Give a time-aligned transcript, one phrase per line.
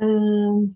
[0.00, 0.66] אמ,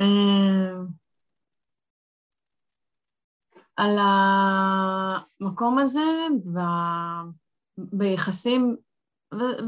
[0.00, 0.86] אמ,
[3.76, 3.98] על
[5.40, 6.00] המקום הזה
[6.54, 7.30] ב-
[7.78, 8.76] ביחסים,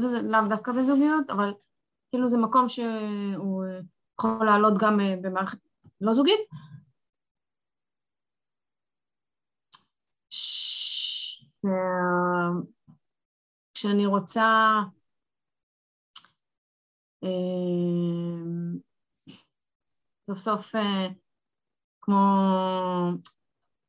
[0.03, 1.53] וזה לאו דווקא בזוגיות, אבל
[2.11, 3.63] כאילו זה מקום שהוא
[4.19, 5.57] יכול לעלות גם אה, במערכת
[6.01, 6.39] לא זוגית,
[13.73, 14.79] כשאני רוצה
[17.23, 18.77] אמ,
[20.29, 21.07] סוף סוף אה,
[22.01, 22.15] כמו,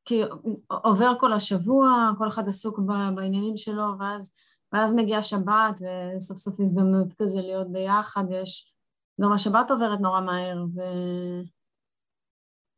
[0.05, 0.23] כי
[0.69, 2.79] עובר כל השבוע, כל אחד עסוק
[3.15, 4.35] בעניינים שלו, ואז,
[4.73, 5.81] ואז מגיעה שבת,
[6.17, 8.75] וסוף סוף הזדמנות כזה להיות ביחד, ויש,
[9.21, 10.65] גם השבת עוברת נורא מהר,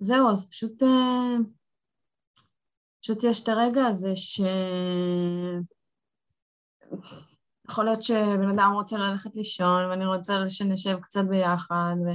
[0.00, 1.36] וזהו, אז פשוט, אה,
[3.04, 4.40] פשוט יש את הרגע הזה ש...
[7.68, 12.10] יכול להיות שבן אדם רוצה ללכת לישון, ואני רוצה שנשב קצת ביחד, ו...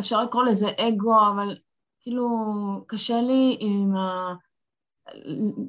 [0.00, 1.58] אפשר לקרוא לזה אגו, אבל
[2.00, 2.26] כאילו
[2.88, 4.34] קשה לי עם ה...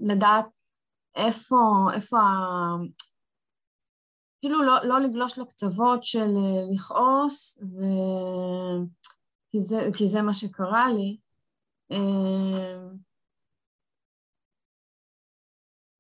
[0.02, 0.46] לדעת
[1.16, 1.56] איפה,
[1.94, 2.32] איפה ה...
[4.40, 6.30] כאילו לא, לא לגלוש לקצוות של
[6.74, 7.82] לכעוס, ו...
[9.52, 11.18] כי, זה, כי זה מה שקרה לי.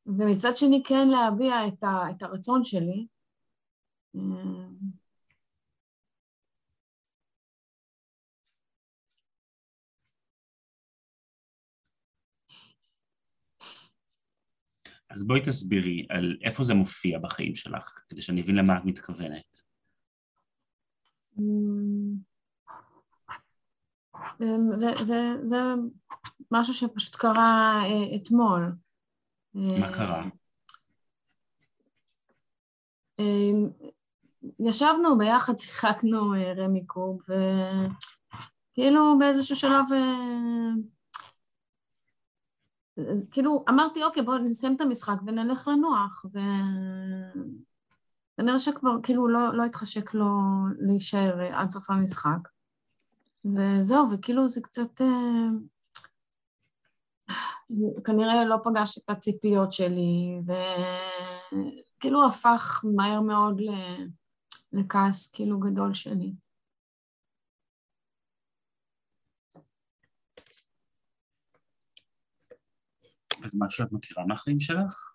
[0.05, 3.07] ומצד שני כן להביע את, ה, את הרצון שלי.
[15.09, 19.61] אז בואי תסבירי על איפה זה מופיע בחיים שלך, כדי שאני אבין למה את מתכוונת.
[24.75, 25.61] זה, זה, זה
[26.51, 28.71] משהו שפשוט קרה אה, אתמול.
[29.53, 30.23] מה קרה?
[33.19, 33.51] אה,
[34.59, 37.21] ישבנו ביחד, שיחקנו אה, רמי קוב,
[38.73, 39.85] וכאילו באיזשהו שלב,
[43.31, 46.25] כאילו אמרתי, אוקיי, בואו נסיים את המשחק ונלך לנוח,
[48.37, 50.29] וכנראה שכבר כאילו לא, לא התחשק לו
[50.79, 52.50] להישאר עד סוף המשחק.
[53.45, 55.01] וזהו, וכאילו זה קצת...
[58.05, 60.39] כנראה לא פגש את הציפיות שלי,
[61.97, 63.61] וכאילו הפך מהר מאוד
[64.73, 66.33] לכעס כאילו גדול שלי.
[73.43, 75.13] וזה משהו שאת מכירה מהחיים שלך?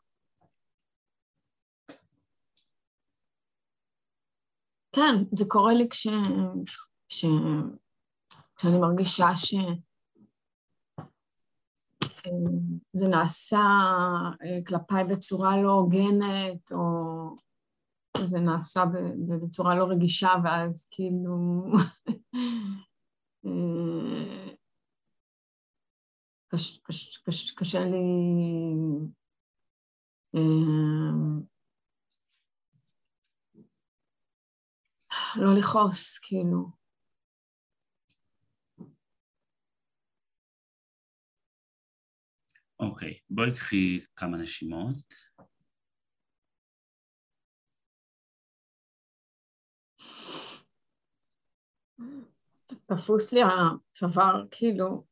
[4.92, 6.06] כן, זה קורה לי כש...
[7.08, 7.24] כש...
[8.56, 9.54] כשאני מרגישה ש...
[12.92, 13.60] זה נעשה
[14.66, 17.36] כלפיי בצורה לא הוגנת, או
[18.18, 18.84] זה נעשה
[19.42, 21.64] בצורה לא רגישה, ואז כאילו...
[26.48, 28.00] קש, קשה לי...
[35.36, 36.85] לא לכעוס, כאילו.
[42.80, 44.96] אוקיי, בואי קחי כמה נשימות.
[52.86, 55.04] תפוס לי הצוואר, כאילו.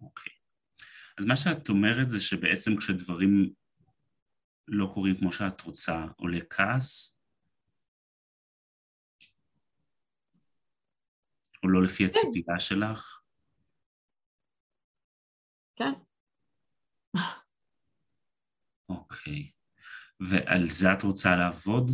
[0.00, 0.32] אוקיי.
[1.18, 3.52] אז מה שאת אומרת זה שבעצם כשדברים
[4.68, 7.18] לא קורים כמו שאת רוצה, עולה כעס,
[11.62, 13.22] או לא לפי הציפייה שלך?
[15.76, 15.92] כן.
[18.88, 19.50] אוקיי.
[20.20, 21.90] ועל זה את רוצה לעבוד?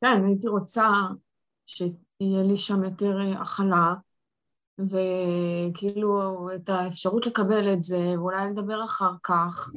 [0.00, 0.86] כן, הייתי רוצה
[1.66, 3.94] שיהיה לי שם יותר אה, הכלה,
[4.90, 9.70] וכאילו את האפשרות לקבל את זה, ואולי לדבר אחר כך.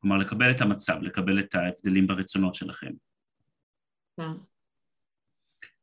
[0.00, 2.90] כלומר, לקבל את המצב, לקבל את ההבדלים ברצונות שלכם.
[4.16, 4.32] כן.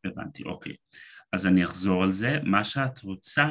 [0.05, 0.75] הבנתי, אוקיי.
[1.33, 2.39] אז אני אחזור על זה.
[2.43, 3.47] מה שאת רוצה,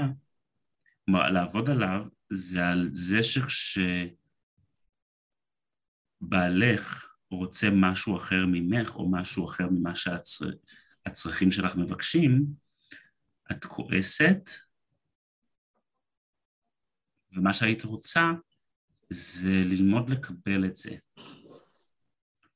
[1.05, 3.19] כלומר, לעבוד עליו, זה על זה
[6.23, 9.95] שכשבעלך רוצה משהו אחר ממך, או משהו אחר ממה
[11.07, 12.47] שהצרכים שלך מבקשים,
[13.53, 14.51] את כועסת,
[17.33, 18.21] ומה שהיית רוצה
[19.11, 20.97] זה ללמוד לקבל את זה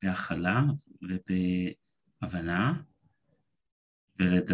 [0.02, 0.60] בהכלה
[1.02, 2.82] ובהבנה,
[4.18, 4.50] ולד...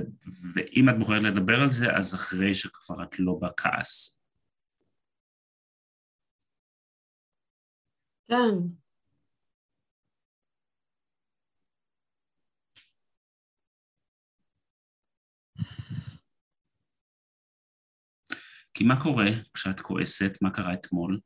[0.54, 4.20] ואם את בוחרת לדבר על זה, אז אחרי שכבר את לא בכעס.
[8.28, 8.85] כן.
[18.76, 20.32] כי מה קורה כשאת כועסת?
[20.42, 21.20] מה קרה אתמול?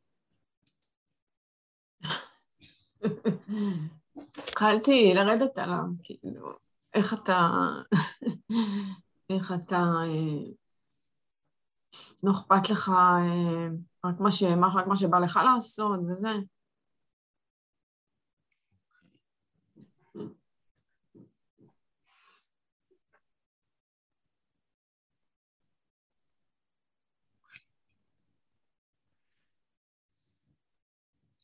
[4.37, 6.53] התחלתי לרדת עליו, כאילו,
[6.95, 7.51] איך אתה,
[9.31, 10.53] איך אתה, אה,
[12.23, 13.69] לא אכפת לך אה,
[14.05, 14.43] רק מה, ש,
[14.75, 16.33] רק מה שבא לך לעשות וזה.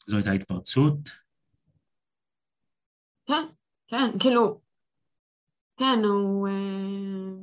[0.06, 0.98] זו הייתה התפרצות?
[3.26, 3.46] כן,
[3.88, 4.60] כן, כאילו,
[5.76, 6.48] כן, הוא...
[6.48, 7.36] אה,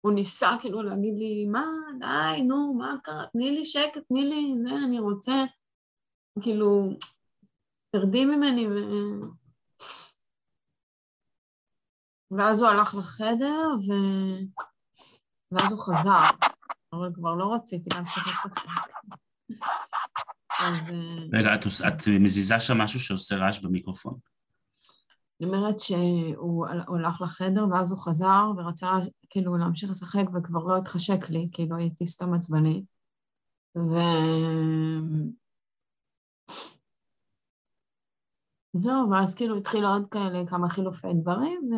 [0.00, 1.64] הוא ניסה כאילו להגיד לי, מה,
[1.98, 3.26] די, נו, מה קרה?
[3.32, 5.44] תני לי שקט, תני לי, זה, אני רוצה,
[6.42, 6.88] כאילו,
[7.90, 8.66] תרדי ממני.
[8.68, 8.72] ו...
[12.30, 13.92] ואז הוא הלך לחדר, ו...
[15.52, 16.48] ואז הוא חזר,
[16.92, 18.60] אבל כבר לא רציתי להמשיך לשחק.
[20.60, 20.76] אז...
[20.90, 24.18] אה, רגע, את, את מזיזה שם משהו שעושה רעש במיקרופון.
[25.40, 26.66] אני אומרת שהוא
[26.96, 28.90] הלך לחדר ואז הוא חזר ורצה
[29.30, 32.84] כאילו להמשיך לשחק וכבר לא התחשק לי, כאילו הייתי סתם עצבנית.
[33.76, 33.94] ו...
[38.74, 41.74] זהו, ואז כאילו התחילו עוד כאלה כמה חילופי דברים ו...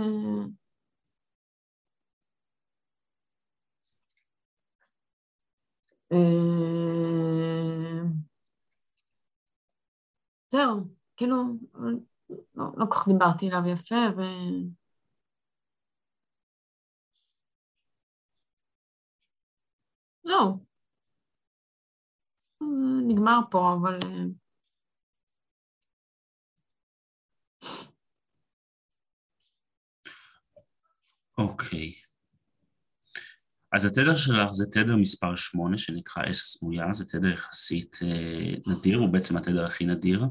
[6.13, 6.94] אה,
[10.55, 10.81] זהו,
[11.17, 11.37] כאילו,
[12.55, 14.21] לא, לא כל כך דיברתי אליו יפה, ו...
[20.23, 20.65] זהו.
[22.61, 23.99] זה נגמר פה, אבל...
[24.05, 24.25] אה,
[31.39, 31.93] אוקיי.
[33.73, 38.99] אז התדר שלך זה תדר מספר 8 שנקרא אש סמויה, זה תדר יחסית אה, נדיר,
[38.99, 40.25] הוא בעצם התדר הכי נדיר.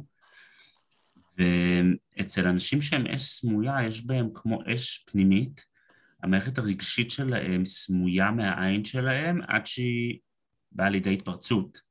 [1.38, 5.66] ואצל אנשים שהם אש סמויה, יש בהם כמו אש פנימית,
[6.24, 10.20] המערכת הרגשית שלהם סמויה מהעין שלהם עד שהיא
[10.72, 11.82] באה לידי התפרצות.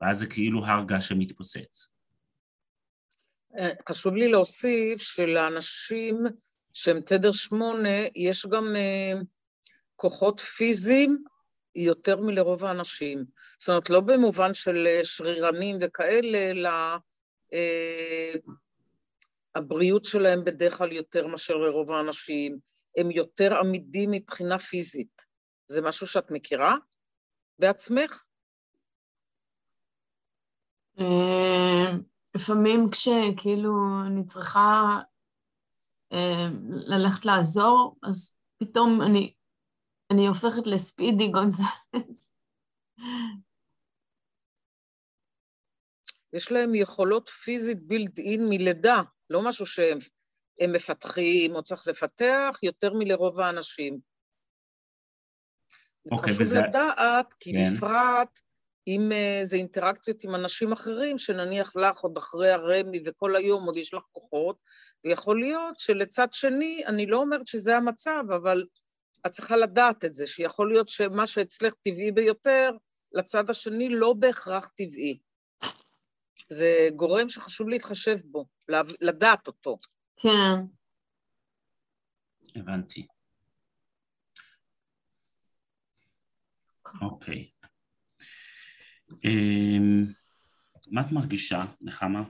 [0.00, 1.90] ואז זה כאילו הר געש שמתפוצץ.
[3.58, 6.16] אה, חשוב לי להוסיף שלאנשים
[6.72, 9.24] שהם תדר שמונה, יש גם uh,
[9.96, 11.24] כוחות פיזיים
[11.74, 13.24] יותר מלרוב האנשים.
[13.58, 16.96] זאת אומרת, לא במובן של אה, שרירנים וכאלה, אלא אה,
[19.54, 22.58] הבריאות שלהם בדרך כלל יותר מאשר לרוב האנשים,
[22.96, 25.22] הם יותר עמידים מבחינה פיזית.
[25.68, 26.74] זה משהו שאת מכירה
[27.58, 28.22] בעצמך?
[31.00, 31.92] אה,
[32.36, 33.72] לפעמים כשכאילו
[34.06, 35.00] אני צריכה
[36.12, 39.00] אה, ללכת לעזור, אז פתאום
[40.10, 42.32] אני הופכת לספידי גונזלס.
[46.32, 49.98] יש להם יכולות פיזית בילד אין מלידה, לא משהו שהם
[50.68, 53.98] מפתחים או צריך לפתח, יותר מלרוב האנשים.
[56.12, 56.56] אוקיי, חשוב וזה...
[56.56, 57.74] לדעת, כי כן.
[57.74, 58.38] בפרט
[58.86, 63.76] אם uh, זה אינטראקציות עם אנשים אחרים, שנניח לך עוד אחרי הרמי וכל היום עוד
[63.76, 64.56] יש לך כוחות,
[65.04, 68.64] ויכול להיות שלצד שני, אני לא אומרת שזה המצב, אבל
[69.26, 72.70] את צריכה לדעת את זה, שיכול להיות שמה שאצלך טבעי ביותר,
[73.12, 75.18] לצד השני לא בהכרח טבעי.
[76.50, 78.46] זה גורם שחשוב להתחשב בו,
[79.00, 79.76] לדעת אותו.
[80.16, 80.66] כן.
[82.56, 83.06] הבנתי.
[87.02, 87.50] אוקיי.
[89.24, 90.06] אמ,
[90.90, 92.22] מה את מרגישה, נחמה?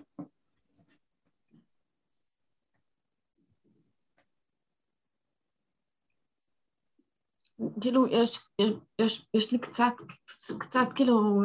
[7.80, 9.92] כאילו, יש, יש, יש, יש לי קצת,
[10.58, 11.42] קצת כאילו,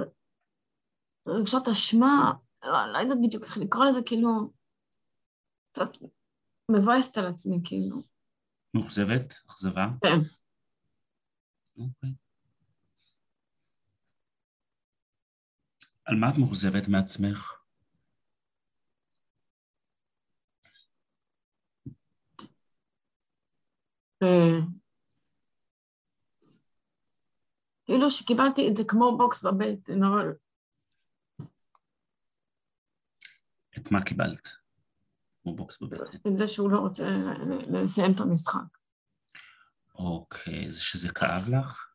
[1.28, 2.32] רגשות אשמה,
[2.64, 4.30] לא, לא יודעת בדיוק איך לקרוא לזה, כאילו,
[5.72, 5.90] קצת
[6.72, 7.98] מבאסת על עצמי, כאילו.
[8.74, 9.34] מאוכזבת?
[9.50, 9.86] אכזבה?
[10.02, 10.18] כן.
[11.78, 12.14] אוקיי.
[16.06, 17.54] על מה את מאוכזבת מעצמך?
[24.24, 24.60] אה,
[27.86, 30.34] כאילו שקיבלתי את זה כמו בוקס בבטן, אבל
[33.84, 34.48] את מה קיבלת?
[35.44, 36.18] כמו בוקס בבטן.
[36.28, 37.04] את זה שהוא לא רוצה
[37.70, 38.78] לסיים את המשחק.
[39.96, 41.90] אוקיי, זה שזה כאב לך?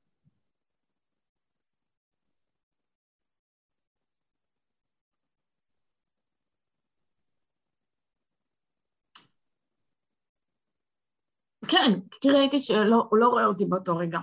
[11.68, 14.18] כן, כי ראיתי שהוא לא רואה אותי באותו רגע.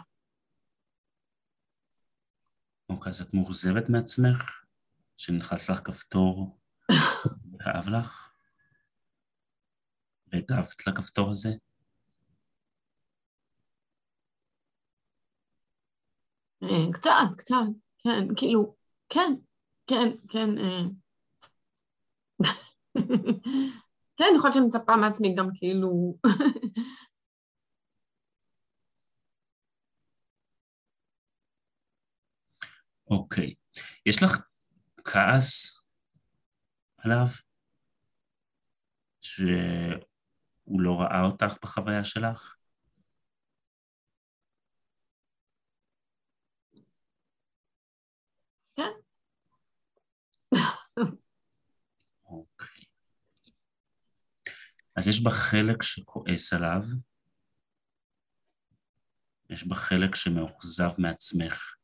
[2.89, 4.65] אוקיי, אז את מאוכזבת מעצמך?
[5.17, 6.57] שנלחץ לך כפתור
[7.65, 8.31] וכאב לך?
[10.27, 11.49] והגבת לכפתור הזה?
[16.63, 17.55] אה, קצת, קצת,
[18.03, 18.75] כן, כאילו,
[19.09, 19.33] כן,
[19.87, 20.57] כן, כן.
[20.57, 20.83] אה.
[24.17, 26.17] כן, יכול להיות שאני מצפה מעצמי גם כאילו...
[33.09, 33.53] אוקיי.
[34.05, 34.47] יש לך
[35.05, 35.79] כעס
[36.97, 37.44] עליו?
[39.35, 42.55] שהוא לא ראה אותך בחוויה שלך?
[48.75, 48.83] כן.
[52.25, 52.83] אוקיי.
[54.95, 56.81] אז יש בה חלק שכועס עליו,
[59.49, 61.75] יש בה חלק שמאוכזב מעצמך,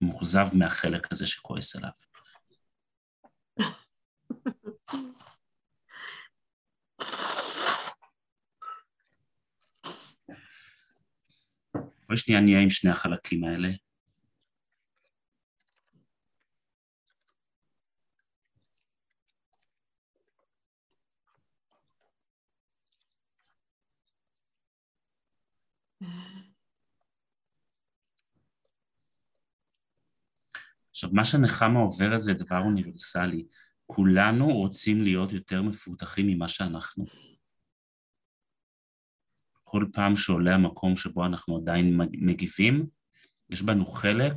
[0.00, 2.09] מאוכזב מהחלק הזה שכועס עליו.
[12.10, 13.68] בואי שנייה נהיה עם שני החלקים האלה.
[30.90, 33.46] עכשיו, מה שנחמה עוברת זה דבר אוניברסלי.
[33.86, 37.04] כולנו רוצים להיות יותר מפותחים ממה שאנחנו.
[39.70, 42.86] כל פעם שעולה המקום שבו אנחנו עדיין מגיבים,
[43.50, 44.34] יש בנו חלק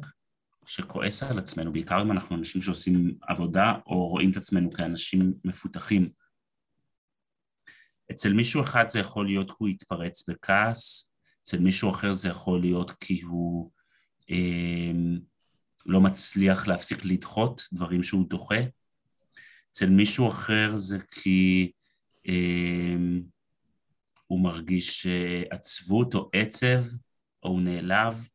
[0.65, 6.09] שכועס על עצמנו, בעיקר אם אנחנו אנשים שעושים עבודה או רואים את עצמנו כאנשים מפותחים.
[8.11, 11.11] אצל מישהו אחד זה יכול להיות הוא יתפרץ בכעס,
[11.41, 13.71] אצל מישהו אחר זה יכול להיות כי הוא
[14.31, 14.91] אה,
[15.85, 18.61] לא מצליח להפסיק לדחות דברים שהוא דוחה.
[19.71, 21.71] אצל מישהו אחר זה כי
[22.27, 22.95] אה,
[24.33, 25.07] הוא מרגיש
[25.51, 26.83] עצבות או עצב,
[27.43, 28.27] או הוא נעלב.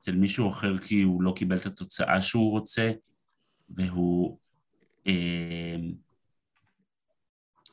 [0.00, 2.92] אצל מישהו אחר כי הוא לא קיבל את התוצאה שהוא רוצה,
[3.68, 4.38] והוא...
[5.06, 5.76] אה,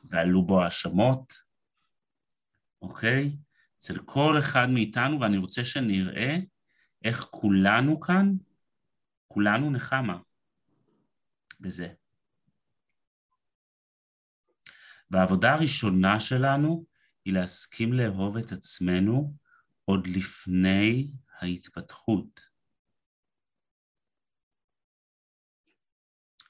[0.04, 1.32] ועלו בו האשמות,
[2.82, 3.36] אוקיי?
[3.76, 6.36] אצל כל אחד מאיתנו, ואני רוצה שנראה
[7.04, 8.32] איך כולנו כאן,
[9.28, 10.18] כולנו נחמה
[11.60, 11.88] בזה.
[15.10, 16.84] והעבודה הראשונה שלנו
[17.24, 19.34] היא להסכים לאהוב את עצמנו
[19.84, 22.40] עוד לפני ההתפתחות.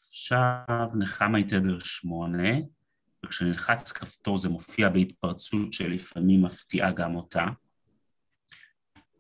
[0.08, 2.48] עכשיו נחמה היא תדר שמונה,
[3.24, 7.44] וכשנלחץ כפתור זה מופיע בהתפרצות שלפעמים מפתיעה גם אותה,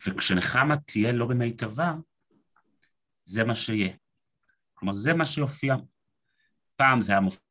[0.06, 1.94] וכשנחמה תהיה לא במיטבה,
[3.24, 3.96] זה מה שיהיה.
[4.74, 5.76] כלומר, זה מה שיופיע.
[6.76, 7.47] פעם זה היה מופיע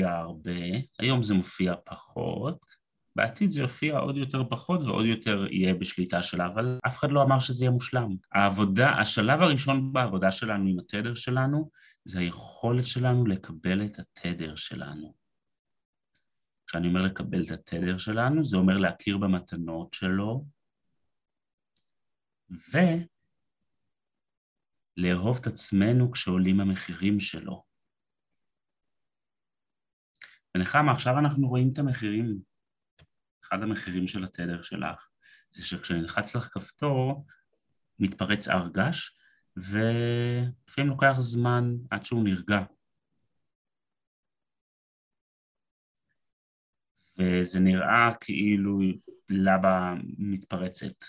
[0.00, 0.60] הרבה,
[0.98, 2.82] היום זה מופיע פחות,
[3.16, 7.22] בעתיד זה יופיע עוד יותר פחות ועוד יותר יהיה בשליטה שלה, אבל אף אחד לא
[7.22, 8.08] אמר שזה יהיה מושלם.
[8.32, 11.70] העבודה, השלב הראשון בעבודה שלנו עם התדר שלנו,
[12.04, 15.14] זה היכולת שלנו לקבל את התדר שלנו.
[16.66, 20.44] כשאני אומר לקבל את התדר שלנו, זה אומר להכיר במתנות שלו,
[24.98, 27.71] ולאהוב את עצמנו כשעולים המחירים שלו.
[30.56, 32.38] ונחמה, עכשיו אנחנו רואים את המחירים.
[33.44, 35.08] אחד המחירים של התדר שלך
[35.50, 37.26] זה שכשנלחץ לך כפתור,
[37.98, 39.10] מתפרץ הר געש,
[39.56, 42.58] ולפעמים לוקח זמן עד שהוא נרגע.
[47.18, 48.78] וזה נראה כאילו
[49.28, 51.04] לבה מתפרצת.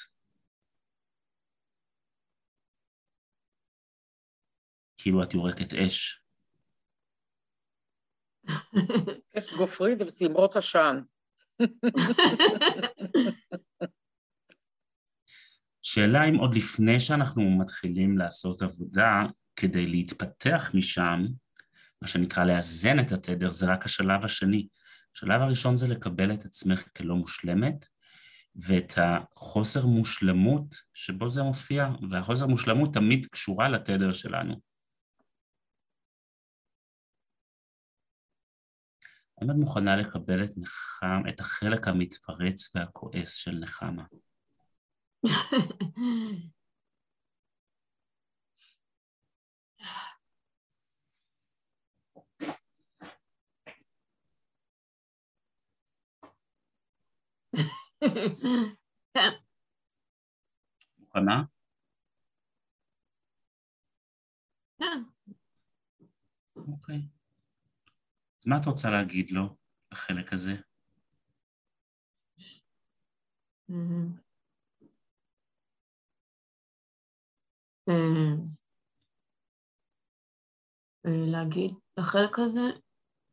[4.98, 6.23] כאילו את יורקת אש.
[9.38, 11.02] אש גופרית ותמרות עשן.
[15.82, 21.26] שאלה אם עוד לפני שאנחנו מתחילים לעשות עבודה כדי להתפתח משם,
[22.02, 24.68] מה שנקרא לאזן את התדר, זה רק השלב השני.
[25.16, 27.86] השלב הראשון זה לקבל את עצמך כלא מושלמת,
[28.56, 34.73] ואת החוסר מושלמות שבו זה מופיע, והחוסר מושלמות תמיד קשורה לתדר שלנו.
[39.38, 44.04] האם את מוכנה לקבל את, נחם, את החלק המתפרץ והכועס של נחמה?
[61.00, 61.44] מוכנה?
[64.80, 65.04] כן.
[66.56, 67.13] אוקיי.
[68.44, 69.56] אז מה את רוצה להגיד לו,
[69.92, 70.52] לחלק הזה?
[73.70, 73.76] אה,
[81.06, 82.62] אה, להגיד לחלק הזה,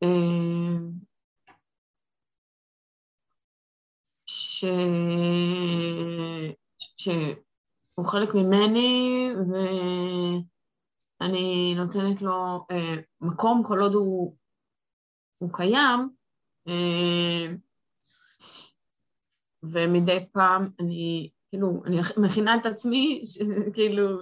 [0.02, 0.78] אה,
[4.26, 4.64] ש...
[6.96, 9.28] שהוא חלק ממני
[11.20, 12.66] ואני נותנת לו
[13.20, 14.36] מקום כל עוד הוא,
[15.40, 16.08] הוא קיים
[19.62, 23.22] ומדי פעם אני כאילו, אני מכינה את עצמי,
[23.74, 24.20] כאילו...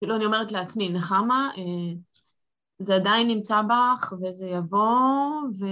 [0.00, 1.94] כאילו אני אומרת לעצמי, נחמה, אה,
[2.78, 4.80] זה עדיין נמצא בך וזה יבוא,
[5.60, 5.64] ו...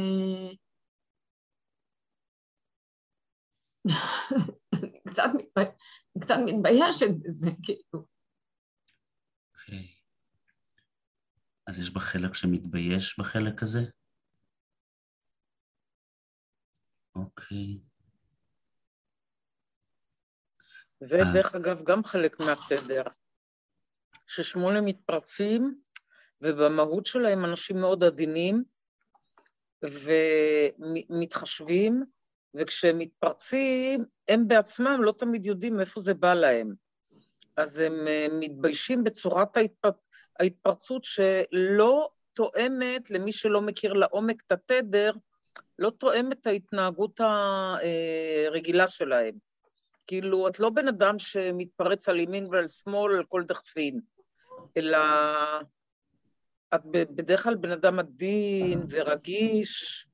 [5.08, 5.62] קצת, מתבי...
[6.20, 8.06] קצת מתביישת בזה, כאילו.
[9.54, 9.78] אוקיי.
[9.78, 10.02] Okay.
[11.66, 13.80] אז יש בה חלק שמתבייש בחלק הזה?
[17.14, 17.78] אוקיי.
[21.00, 21.32] זה אז...
[21.32, 23.02] דרך אגב גם חלק מהתדר,
[24.26, 25.80] ששמונה מתפרצים,
[26.42, 28.64] ובמהות שלהם אנשים מאוד עדינים
[29.82, 32.04] ומתחשבים,
[32.54, 36.74] וכשהם מתפרצים, הם בעצמם לא תמיד יודעים מאיפה זה בא להם.
[37.56, 39.84] אז הם אה, מתביישים בצורת ההתפ...
[40.40, 45.12] ההתפרצות שלא תואמת, למי שלא מכיר לעומק את התדר,
[45.78, 47.20] לא תואמת את ההתנהגות
[48.46, 49.34] הרגילה שלהם.
[50.06, 54.00] כאילו, את לא בן אדם שמתפרץ על ימין ועל שמאל על כל דחפין,
[54.76, 54.98] אלא
[56.74, 60.06] את בדרך כלל בן אדם עדין ורגיש,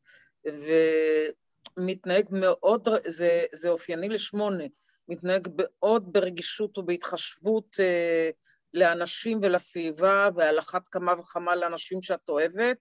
[1.76, 4.64] ומתנהג מאוד, זה, זה אופייני לשמונה,
[5.08, 8.30] מתנהג מאוד ברגישות ובהתחשבות אה,
[8.74, 12.78] לאנשים ולסביבה, ועל אחת כמה וכמה לאנשים שאת אוהבת,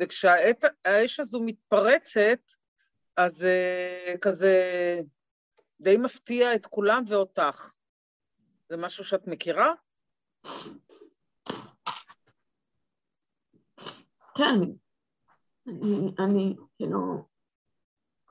[0.00, 2.40] וכשהאש הזו מתפרצת,
[3.16, 4.54] אז uh, כזה
[5.80, 7.74] די מפתיע את כולם ואותך.
[8.68, 9.72] זה משהו שאת מכירה?
[14.36, 14.60] כן,
[15.68, 17.27] אני, אני כאילו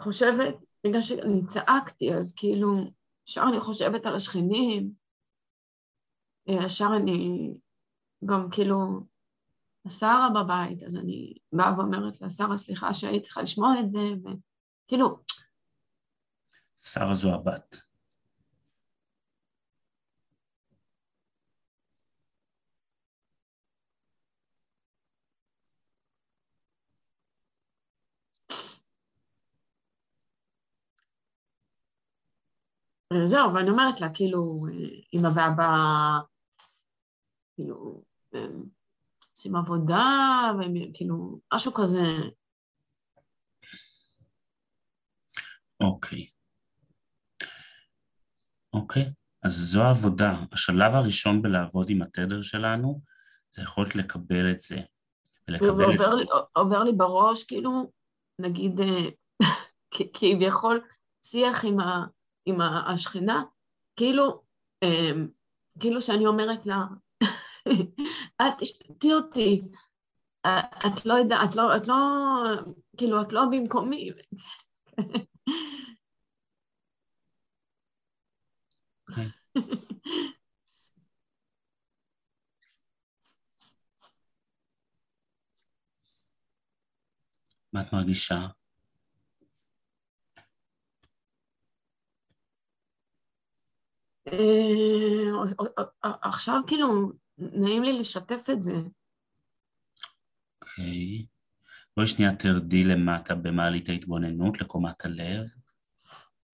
[0.01, 2.91] חושבת, בגלל שאני צעקתי, אז כאילו,
[3.27, 4.91] ישר אני חושבת על השכנים,
[6.47, 7.51] ישר אני
[8.25, 9.03] גם כאילו,
[9.85, 15.19] השרה בבית, אז אני באה ואומרת לה, שרה, סליחה שהיית צריכה לשמוע את זה, וכאילו...
[16.77, 17.86] שרה זו הבת.
[33.25, 34.65] זהו, ואני אומרת לה, כאילו,
[35.13, 35.67] אמא ואבא
[37.55, 38.03] כאילו,
[39.31, 40.05] עושים עבודה,
[40.59, 42.03] והם כאילו, משהו כזה.
[45.81, 46.27] אוקיי.
[48.73, 49.11] אוקיי,
[49.43, 50.35] אז זו העבודה.
[50.51, 53.01] השלב הראשון בלעבוד עם התדר שלנו,
[53.51, 54.77] זה יכולת לקבל את זה.
[55.47, 55.99] ולקבל את...
[55.99, 57.91] לי, עובר לי בראש, כאילו,
[58.41, 59.09] נגיד, אה,
[60.13, 60.81] כביכול,
[61.25, 62.05] שיח עם, ה,
[62.47, 63.43] עם השכנה,
[63.95, 64.43] כאילו,
[64.83, 65.11] אה,
[65.79, 66.85] כאילו שאני אומרת לה,
[68.41, 69.61] אל תשפטי אותי.
[70.87, 71.95] את לא יודעת, את לא, את לא,
[72.97, 74.11] כאילו, את לא במקומי.
[87.73, 88.56] מה את מרגישה?
[96.21, 98.75] עכשיו כאילו, נעים לי לשתף את זה.
[100.61, 101.25] אוקיי.
[101.97, 105.45] בואי שנייה תרדי למטה במעלית ההתבוננות, לקומת הלב.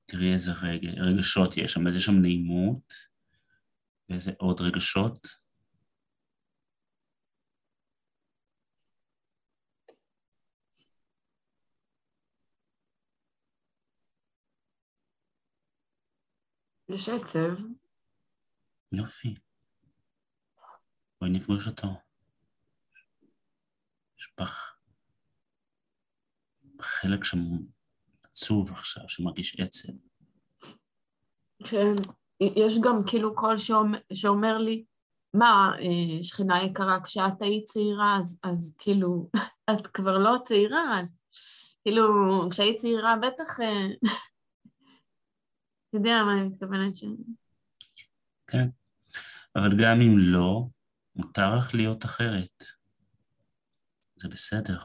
[0.05, 0.51] תראי איזה
[0.97, 2.93] רגשות יש שם, איזה שם נעימות,
[4.09, 5.42] ואיזה עוד רגשות.
[16.93, 17.55] יש עצב.
[18.91, 19.35] יופי.
[21.21, 21.87] בואי נפגוש אותו.
[24.19, 24.75] יש בך
[26.81, 27.39] חלק שם
[28.23, 29.93] עצוב עכשיו, שמרגיש עצב.
[31.63, 31.93] כן,
[32.39, 34.85] יש גם כאילו קול שאומר, שאומר לי,
[35.33, 39.29] מה, אה, שכנה יקרה, כשאת היית צעירה, אז, אז כאילו,
[39.71, 41.15] את כבר לא צעירה, אז
[41.83, 42.05] כאילו,
[42.51, 43.59] כשהיית צעירה בטח...
[45.93, 47.03] אתה יודע מה אני מתכוונת ש...
[48.47, 48.67] כן,
[49.55, 50.67] אבל גם אם לא,
[51.15, 52.63] מותר לך להיות אחרת.
[54.15, 54.79] זה בסדר.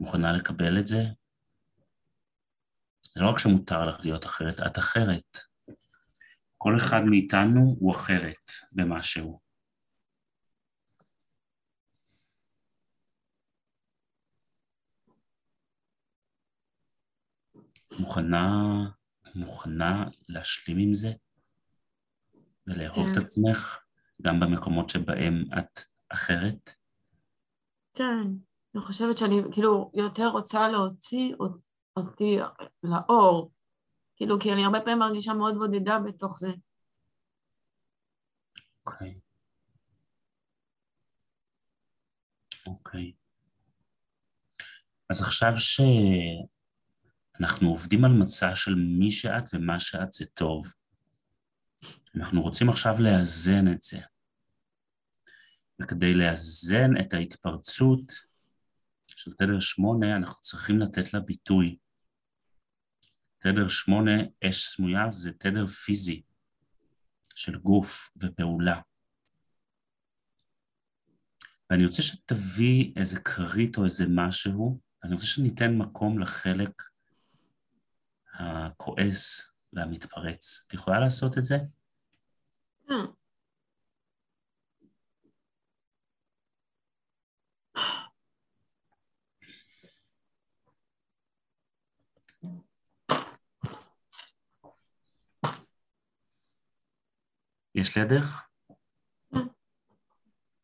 [0.00, 1.02] מוכנה לקבל את זה?
[3.14, 5.38] זה לא רק שמותר לך להיות אחרת, את אחרת.
[6.58, 9.41] כל אחד מאיתנו הוא אחרת במשהו.
[18.00, 18.88] מוכנה,
[19.34, 21.12] מוכנה להשלים עם זה
[22.66, 23.12] ולאהוב כן.
[23.12, 23.78] את עצמך
[24.22, 26.70] גם במקומות שבהם את אחרת?
[27.94, 28.26] כן,
[28.74, 31.34] אני חושבת שאני כאילו יותר רוצה להוציא
[31.96, 32.38] אותי
[32.82, 33.52] לאור,
[34.16, 36.50] כאילו כי אני הרבה פעמים מרגישה מאוד בודדה בתוך זה.
[38.86, 39.20] אוקיי.
[42.66, 43.12] אוקיי.
[45.10, 45.80] אז עכשיו ש...
[47.40, 50.72] אנחנו עובדים על מצע של מי שאת ומה שאת זה טוב.
[52.14, 53.98] אנחנו רוצים עכשיו לאזן את זה.
[55.82, 58.12] וכדי לאזן את ההתפרצות
[59.06, 61.76] של תדר שמונה, אנחנו צריכים לתת לה ביטוי.
[63.38, 64.12] תדר שמונה,
[64.44, 66.22] אש סמויה, זה תדר פיזי
[67.34, 68.80] של גוף ופעולה.
[71.70, 76.82] ואני רוצה שתביא איזה כרית או איזה משהו, אני רוצה שניתן מקום לחלק
[78.42, 80.64] הכועס והמתפרץ.
[80.68, 81.56] את יכולה לעשות את זה?
[97.74, 98.42] יש לידך?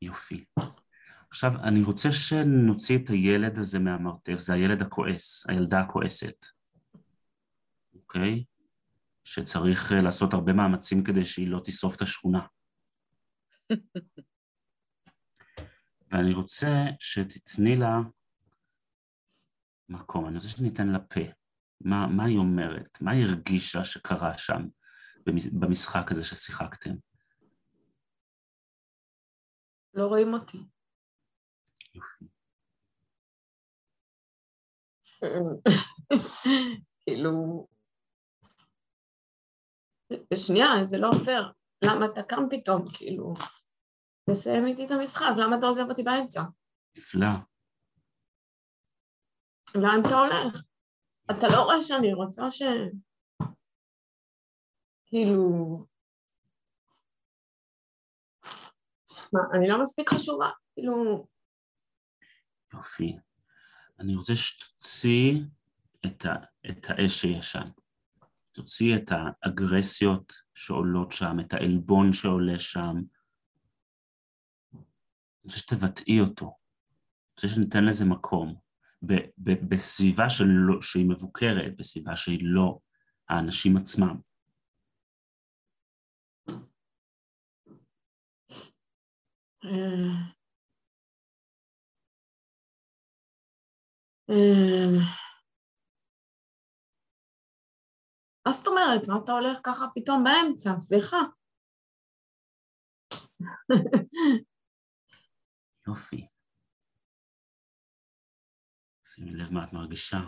[0.02, 0.44] יופי.
[1.30, 6.57] עכשיו, אני רוצה שנוציא את הילד הזה מהמרתף, זה הילד הכועס, הילדה הכועסת.
[8.08, 8.44] אוקיי?
[9.24, 12.46] שצריך אה, לעשות הרבה מאמצים כדי שהיא לא תשרוף את השכונה.
[16.10, 16.66] ואני רוצה
[17.00, 17.96] שתתני לה
[19.88, 21.20] מקום, אני רוצה שניתן לה פה.
[21.80, 23.02] מה, מה היא אומרת?
[23.02, 24.62] מה היא הרגישה שקרה שם
[25.60, 26.94] במשחק הזה ששיחקתם?
[29.94, 30.58] לא רואים אותי.
[31.94, 32.24] יופי.
[37.00, 37.66] כאילו,
[40.34, 41.52] שנייה, זה לא פייר.
[41.84, 43.34] למה אתה קם פתאום, כאילו?
[44.30, 46.42] תסיים איתי את המשחק, למה אתה עוזב אותי באמצע?
[46.98, 47.28] נפלא.
[49.74, 50.62] לאן אתה הולך?
[51.30, 52.62] אתה לא רואה שאני רוצה ש...
[55.06, 55.44] כאילו...
[59.32, 60.50] מה, אני לא מספיק חשובה?
[60.74, 61.26] כאילו...
[62.74, 63.16] יופי.
[64.00, 65.40] אני רוצה שתוציא
[66.06, 66.34] את, ה...
[66.70, 67.68] את האש שיש שם.
[68.58, 72.96] תוציא את האגרסיות שעולות שם, את העלבון שעולה שם.
[74.74, 74.82] אני
[75.44, 76.44] רוצה שתבטאי אותו.
[76.44, 78.54] אני רוצה שניתן לזה מקום.
[79.06, 82.78] ב- ב- בסביבה שלא, שהיא מבוקרת, בסביבה שהיא לא
[83.28, 84.20] האנשים עצמם.
[94.30, 95.27] אה,
[98.48, 99.08] מה זאת אומרת?
[99.08, 100.78] מה אתה הולך ככה פתאום באמצע?
[100.78, 101.16] סליחה.
[105.88, 106.26] יופי.
[109.04, 110.20] שימי לב מה את מרגישה.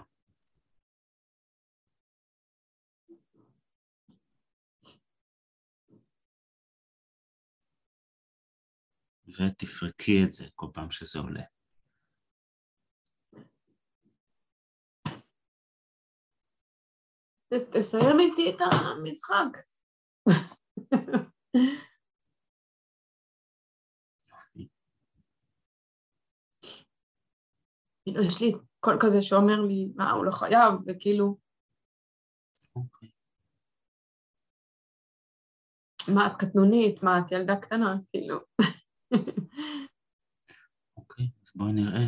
[9.29, 11.43] ותפרקי את זה כל פעם שזה עולה.
[17.59, 19.59] תסיים איתי את המשחק.
[28.05, 31.39] כאילו, יש לי קול כזה שאומר לי, מה, הוא לא חייב, וכאילו,
[32.77, 33.11] אוקיי.
[36.15, 38.39] מה, את קטנונית, מה, את ילדה קטנה, כאילו.
[40.97, 42.07] אוקיי, אז בואי נראה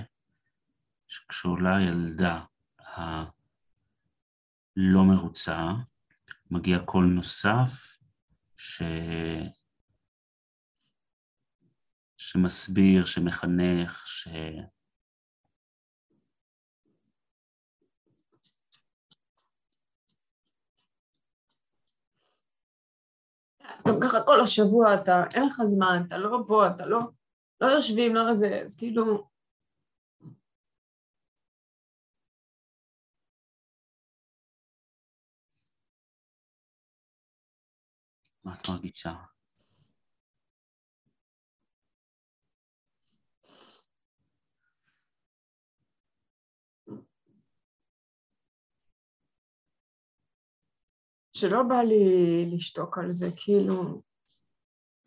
[1.08, 2.44] שכשעולה הילדה
[4.76, 5.58] הלא מרוצה,
[6.50, 7.98] מגיע קול נוסף
[8.56, 8.82] ש...
[12.16, 14.28] שמסביר, שמחנך, ש...
[23.88, 27.00] גם ככה כל השבוע אתה, אין לך זמן, אתה לא פה, אתה לא,
[27.60, 29.31] לא יושבים, לא זה, אז כאילו,
[38.44, 39.14] מה את מרגישה?
[51.32, 52.04] שלא בא לי
[52.54, 54.02] לשתוק על זה, כאילו,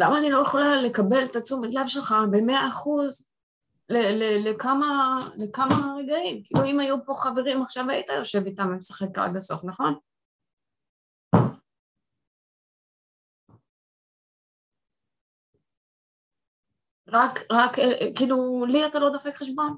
[0.00, 3.28] למה אני לא יכולה לקבל את התשומת לב שלך במאה אחוז
[4.44, 6.42] לכמה, לכמה רגעים?
[6.44, 9.94] כאילו אם היו פה חברים עכשיו היית יושב איתם ומשחק עד הסוף, נכון?
[17.08, 19.76] רק, רק, אה, אה, כאילו, לי אתה לא דופק חשבון?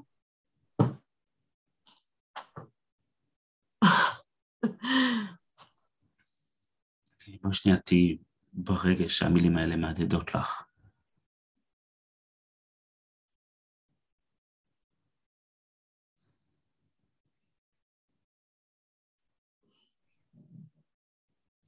[7.41, 8.17] בואי שנייה תהיי
[8.53, 10.63] ברגש שהמילים האלה מהדהדות לך.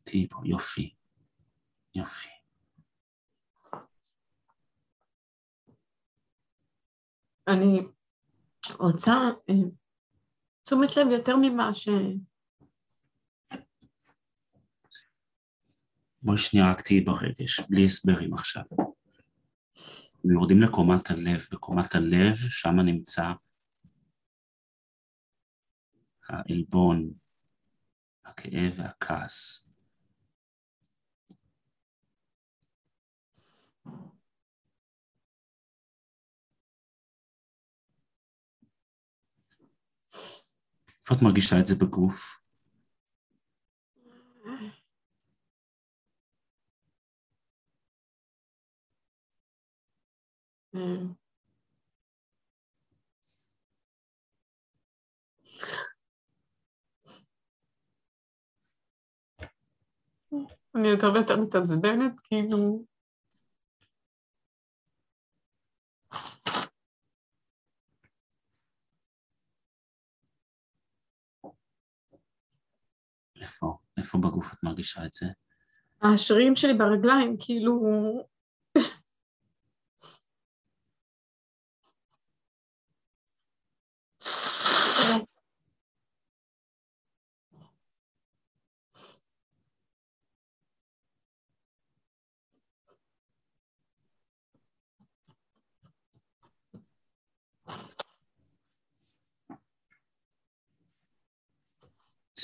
[0.03, 0.95] תהיי פה, יופי.
[1.95, 2.29] יופי.
[7.47, 7.79] אני
[8.79, 9.11] רוצה
[9.49, 9.55] אה,
[10.63, 11.89] תשומת לב יותר ממה ש...
[16.25, 18.63] בואי שנייה רק תהיי ברגש, בלי הסברים עכשיו.
[20.25, 23.31] יורדים לקומת הלב, בקומת הלב, שם נמצא
[26.29, 27.13] העלבון,
[28.25, 29.67] הכאב והכעס.
[41.01, 42.42] איפה את מרגישה את זה בגוף?
[50.73, 50.79] Mm.
[60.75, 62.83] אני יותר ויותר מתעצבנת, כאילו...
[73.41, 73.77] איפה?
[73.97, 75.25] איפה בגוף את מרגישה את זה?
[76.01, 77.81] השרירים שלי ברגליים, כאילו...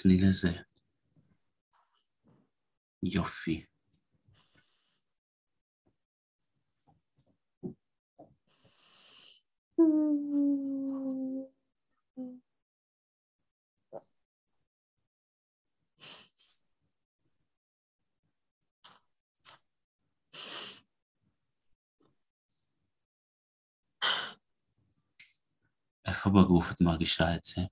[0.09, 0.65] lilese
[3.01, 3.67] Joffi.
[26.03, 27.69] Efe beruft magische Heize.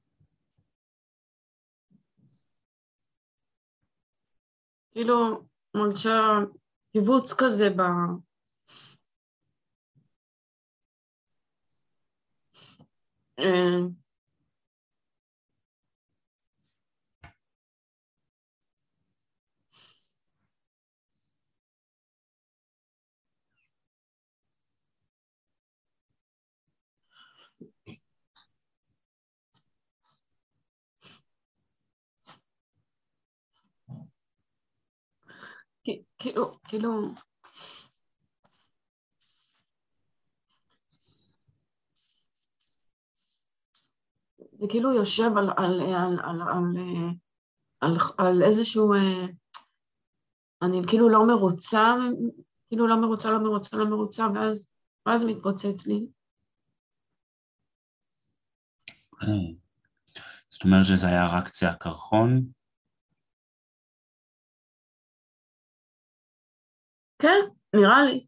[4.97, 5.41] כאילו,
[5.75, 6.39] מרגישה
[6.93, 7.81] קיבוץ כזה ב...
[36.19, 37.11] כאילו, כאילו...
[44.53, 46.77] זה כאילו יושב על, על, על, על, על,
[47.81, 48.93] על, על איזשהו...
[48.93, 49.25] אה,
[50.61, 51.95] אני כאילו לא מרוצה,
[52.67, 54.69] כאילו לא מרוצה, לא מרוצה, לא מרוצה, ואז,
[55.05, 56.07] ואז מתפוצץ לי.
[59.21, 59.27] אה.
[60.49, 62.56] זאת אומרת שזה היה רק קצה הקרחון?
[67.19, 67.39] כן,
[67.75, 68.25] נראה לי.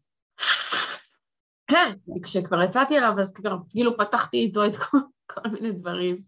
[1.66, 6.22] כן, כשכבר יצאתי אליו, אז כבר כאילו פתחתי איתו את כל, כל מיני דברים.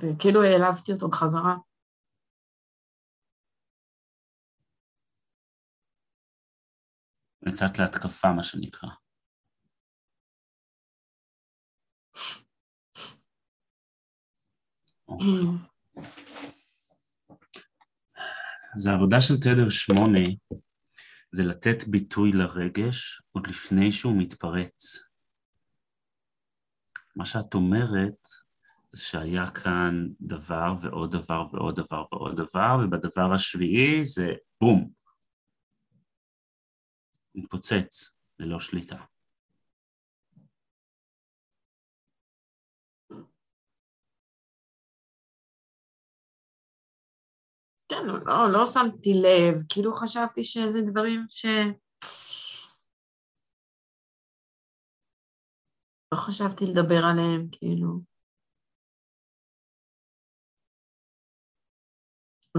[0.00, 1.56] וכאילו העלבתי אותו בחזרה.
[7.48, 8.88] יצאת להתקפה, מה שנקרא.
[15.08, 15.28] אוקיי.
[18.76, 20.28] אז העבודה של תדר שמונה
[21.32, 24.98] זה לתת ביטוי לרגש עוד לפני שהוא מתפרץ.
[27.16, 28.26] מה שאת אומרת
[28.90, 35.01] זה שהיה כאן דבר ועוד דבר ועוד דבר ועוד דבר, ובדבר השביעי זה בום.
[37.34, 38.96] מתפוצץ ללא שליטה.
[47.88, 51.46] כן, לא, לא שמתי לב, כאילו חשבתי שזה דברים ש...
[56.12, 57.88] לא חשבתי לדבר עליהם, כאילו.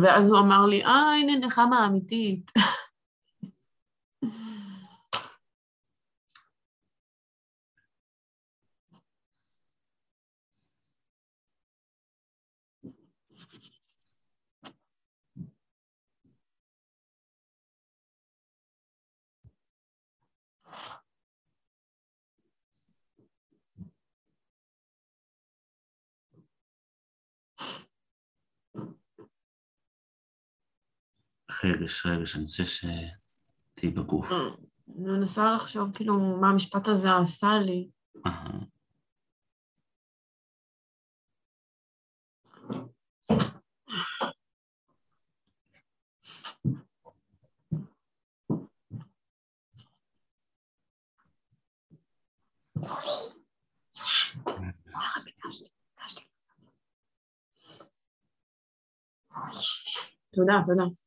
[0.03, 2.51] ואז הוא אמר לי, אה, הנה נחמה אמיתית.
[31.63, 34.31] רגש, רגש, אני רוצה שתהיי בגוף.
[34.31, 37.89] אני מנסה לחשוב כאילו מה המשפט הזה עשה לי.
[60.31, 61.02] תודה, תודה.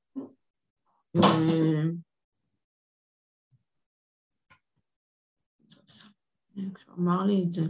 [6.75, 7.63] כשהוא אמר לי את זה.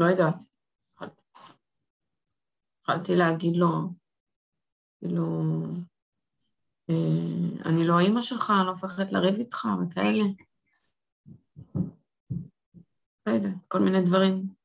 [0.00, 0.34] לא יודעת.
[2.80, 3.68] התחלתי להגיד לו,
[4.98, 5.24] כאילו,
[6.90, 10.24] אה, אני לא אימא שלך, אני לא מפחדת לריב איתך וכאלה.
[13.26, 14.59] לא יודעת, כל מיני דברים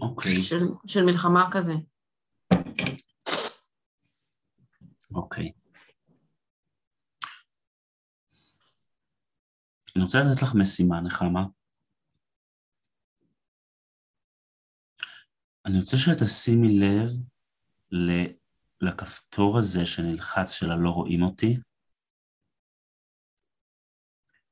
[0.00, 1.72] אוקיי, של, של מלחמה כזה.
[5.14, 5.52] אוקיי.
[9.96, 11.44] אני רוצה לתת לך משימה, נחמה.
[15.66, 17.10] אני רוצה שתשימי לב
[18.80, 21.56] לכפתור הזה שנלחץ של הלא רואים אותי,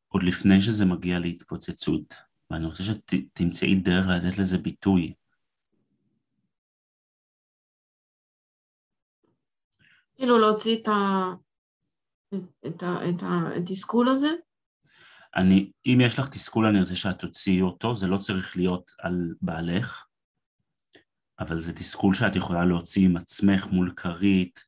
[0.08, 2.14] עוד לפני שזה מגיע להתפוצצות,
[2.52, 5.14] ואני רוצה שתמצאי דרך לתת לזה ביטוי.
[10.14, 11.32] כאילו להוציא את ה...
[12.34, 14.28] את, את, ה, את התסכול הזה?
[15.36, 19.34] אני, אם יש לך תסכול, אני רוצה שאת תוציאי אותו, זה לא צריך להיות על
[19.42, 20.06] בעלך,
[21.40, 24.64] אבל זה תסכול שאת יכולה להוציא עם עצמך מול כרית,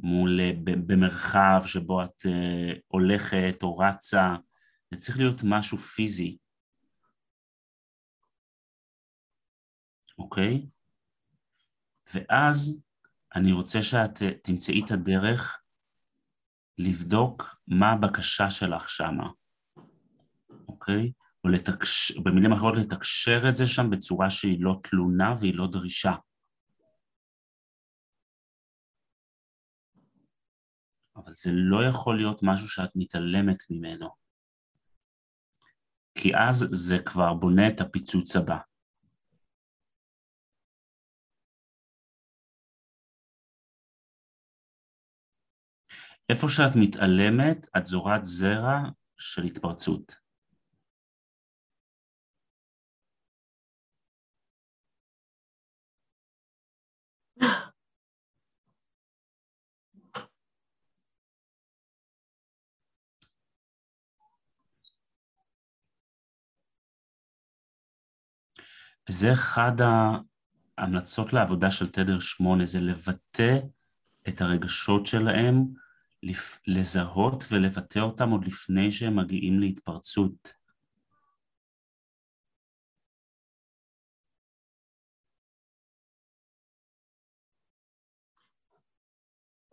[0.00, 4.34] מול, ב- במרחב שבו את uh, הולכת או רצה,
[4.90, 6.36] זה צריך להיות משהו פיזי.
[10.20, 10.66] אוקיי?
[12.14, 12.82] ואז
[13.34, 15.62] אני רוצה שאת תמצאי את הדרך
[16.78, 19.30] לבדוק מה הבקשה שלך שמה,
[20.68, 21.12] אוקיי?
[21.44, 22.12] או לתקש...
[22.12, 26.12] במילים אחרות לתקשר את זה שם בצורה שהיא לא תלונה והיא לא דרישה.
[31.16, 34.08] אבל זה לא יכול להיות משהו שאת מתעלמת ממנו.
[36.14, 38.69] כי אז זה כבר בונה את הפיצוץ הבא.
[46.30, 48.82] איפה שאת מתעלמת, את זורת זרע
[49.16, 50.16] של התפרצות.
[69.08, 69.72] וזה אחד
[70.78, 73.58] ההמלצות לעבודה של תדר שמונה, זה לבטא
[74.28, 75.64] את הרגשות שלהם,
[76.66, 80.52] לזהות ולבטא אותם עוד לפני שהם מגיעים להתפרצות.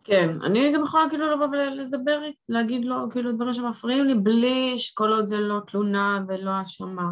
[0.04, 5.12] כן, אני גם יכולה כאילו לבוא ולדבר, להגיד לו כאילו דברים שמפריעים לי, בלי שכל
[5.12, 7.10] עוד זה לא תלונה ולא האשמה.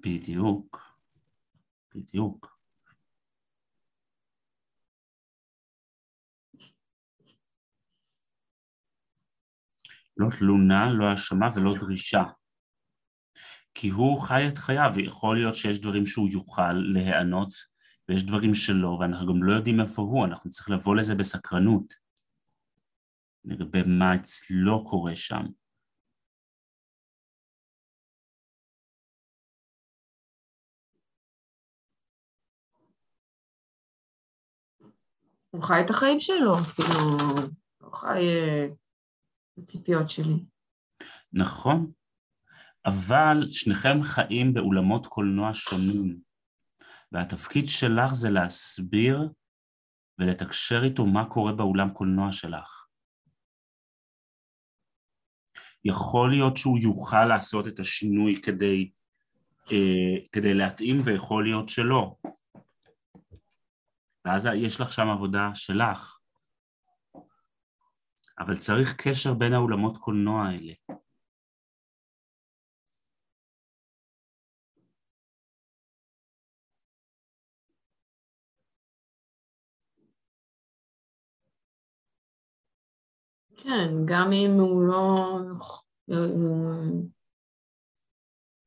[0.00, 0.80] בדיוק.
[1.94, 2.61] בדיוק.
[10.16, 12.22] לא תלונה, לא האשמה ולא דרישה.
[13.74, 17.48] כי הוא חי את חייו, ויכול להיות שיש דברים שהוא יוכל להיענות,
[18.08, 21.94] ויש דברים שלא, ואנחנו גם לא יודעים איפה הוא, אנחנו צריכים לבוא לזה בסקרנות,
[23.44, 25.42] לגבי מה אצלו קורה שם.
[35.50, 37.16] הוא חי את החיים שלו, כאילו,
[37.80, 38.20] לא חי
[39.62, 40.44] בציפיות שלי.
[41.32, 41.92] נכון,
[42.86, 46.18] אבל שניכם חיים באולמות קולנוע שונים,
[47.12, 49.28] והתפקיד שלך זה להסביר
[50.18, 52.86] ולתקשר איתו מה קורה באולם קולנוע שלך.
[55.84, 58.90] יכול להיות שהוא יוכל לעשות את השינוי כדי,
[59.72, 62.16] אה, כדי להתאים, ויכול להיות שלא.
[64.24, 66.18] ואז יש לך שם עבודה שלך.
[68.38, 70.72] אבל צריך קשר בין האולמות קולנוע האלה.
[83.56, 85.38] כן, גם אם הוא לא...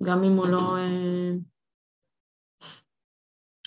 [0.03, 0.77] גם אם הוא לא...
[0.77, 1.31] אה,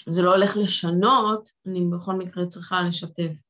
[0.09, 3.48] זה לא הולך לשנות, אני בכל מקרה צריכה לשתף.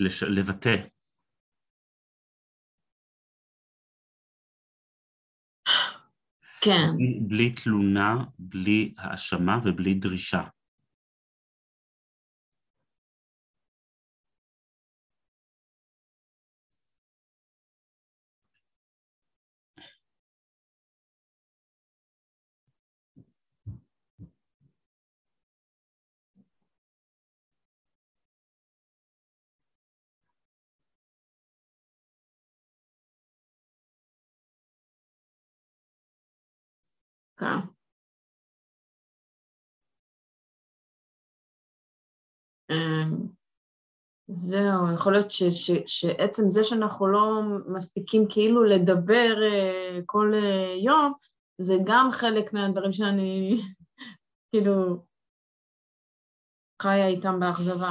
[0.00, 0.22] לש...
[0.22, 0.76] לבטא.
[6.60, 6.96] כן.
[6.96, 10.42] בלי, בלי תלונה, בלי האשמה ובלי דרישה.
[37.36, 37.76] כן.
[42.70, 43.26] אמ,
[44.28, 50.84] זהו, יכול להיות ש, ש, שעצם זה שאנחנו לא מספיקים כאילו לדבר uh, כל uh,
[50.84, 51.12] יום,
[51.58, 53.60] זה גם חלק מהדברים שאני
[54.50, 55.04] כאילו
[56.82, 57.90] חיה איתם באכזבה,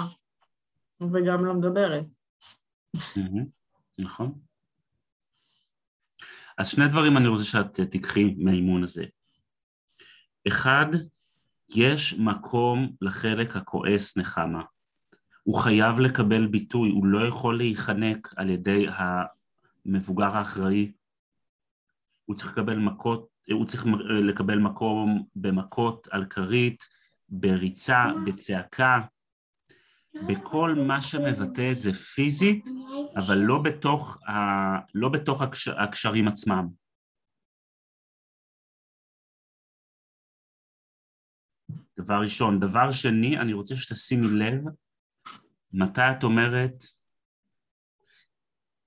[1.02, 2.06] וגם לא מדברת.
[3.98, 4.34] נכון.
[6.58, 9.04] אז שני דברים אני רוצה שאת תיקחי מהאימון הזה.
[10.48, 10.86] אחד,
[11.76, 14.62] יש מקום לחלק הכועס נחמה.
[15.44, 18.86] הוא חייב לקבל ביטוי, הוא לא יכול להיחנק על ידי
[19.86, 20.92] המבוגר האחראי.
[22.26, 26.84] הוא צריך לקבל מכות, הוא צריך לקבל מקום במכות על כרית,
[27.30, 29.02] בריצה, בצעקה,
[30.28, 32.68] בכל מה שמבטא את זה פיזית,
[33.18, 34.32] אבל לא בתוך, ה...
[34.96, 35.82] לא בתוך הקשר...
[35.82, 36.68] הקשרים עצמם.
[41.98, 42.60] דבר ראשון.
[42.60, 44.64] דבר שני, אני רוצה שתשימי לב
[45.74, 46.84] מתי את אומרת,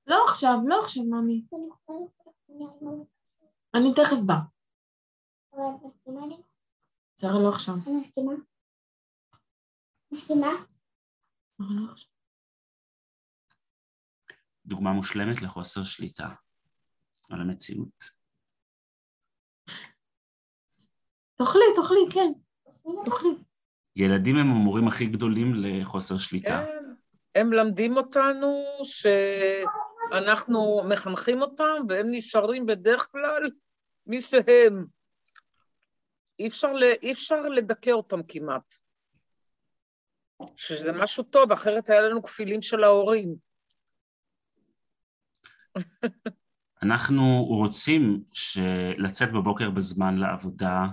[0.07, 1.45] לא עכשיו, לא עכשיו, ממי.
[3.75, 4.35] אני תכף בא.
[7.17, 7.75] זרה לא עכשיו.
[7.75, 8.33] מסכימה?
[10.13, 10.49] מסכימה?
[11.59, 12.11] זרה לא עכשיו.
[14.67, 16.29] דוגמה מושלמת לחוסר שליטה
[17.31, 18.05] על המציאות.
[21.35, 22.48] תאכלי, תאכלי, כן.
[23.97, 26.65] ילדים הם המורים הכי גדולים לחוסר שליטה.
[26.67, 26.85] כן,
[27.35, 28.65] הם מלמדים אותנו
[30.13, 33.51] שאנחנו מחנכים אותם והם נשארים בדרך כלל
[34.07, 34.87] מי שהם.
[36.39, 38.75] אי אפשר, ל- אי אפשר לדכא אותם כמעט.
[40.57, 43.35] שזה משהו טוב, אחרת היה לנו כפילים של ההורים.
[46.83, 48.23] אנחנו רוצים
[48.99, 50.87] לצאת בבוקר בזמן לעבודה,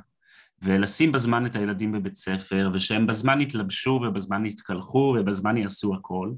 [0.66, 6.32] ולשים בזמן את הילדים בבית ספר, ושהם בזמן יתלבשו ובזמן יתקלחו ובזמן יעשו הכל,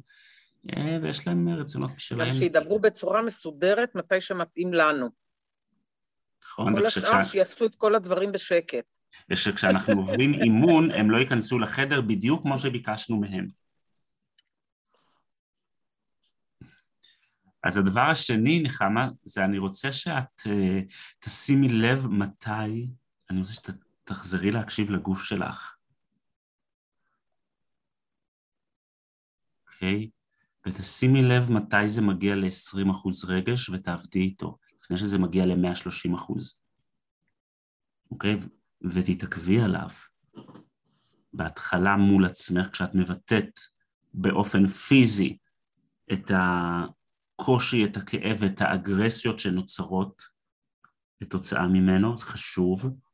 [0.75, 2.27] אה, ויש להם רצונות משלהם.
[2.29, 5.09] גם שידברו בצורה מסודרת מתי שמתאים לנו.
[6.43, 8.85] נכון, כל השאר שיעשו את כל הדברים בשקט.
[9.29, 13.47] ושכשאנחנו עוברים אימון, הם לא ייכנסו לחדר בדיוק כמו שביקשנו מהם.
[17.63, 20.49] אז הדבר השני, נחמה, זה אני רוצה שאת uh,
[21.19, 22.87] תשימי לב מתי,
[23.29, 23.53] אני רוצה
[24.07, 25.75] שתחזרי להקשיב לגוף שלך.
[29.65, 30.09] אוקיי?
[30.65, 36.33] ותשימי לב מתי זה מגיע ל-20% רגש ותעבדי איתו, לפני שזה מגיע ל-130%.
[38.11, 38.37] אוקיי?
[38.81, 39.89] ותתעכבי עליו.
[41.33, 43.59] בהתחלה מול עצמך, כשאת מבטאת
[44.13, 45.37] באופן פיזי
[46.13, 50.21] את הקושי, את הכאב ואת האגרסיות שנוצרות
[51.19, 53.06] כתוצאה ממנו, זה חשוב.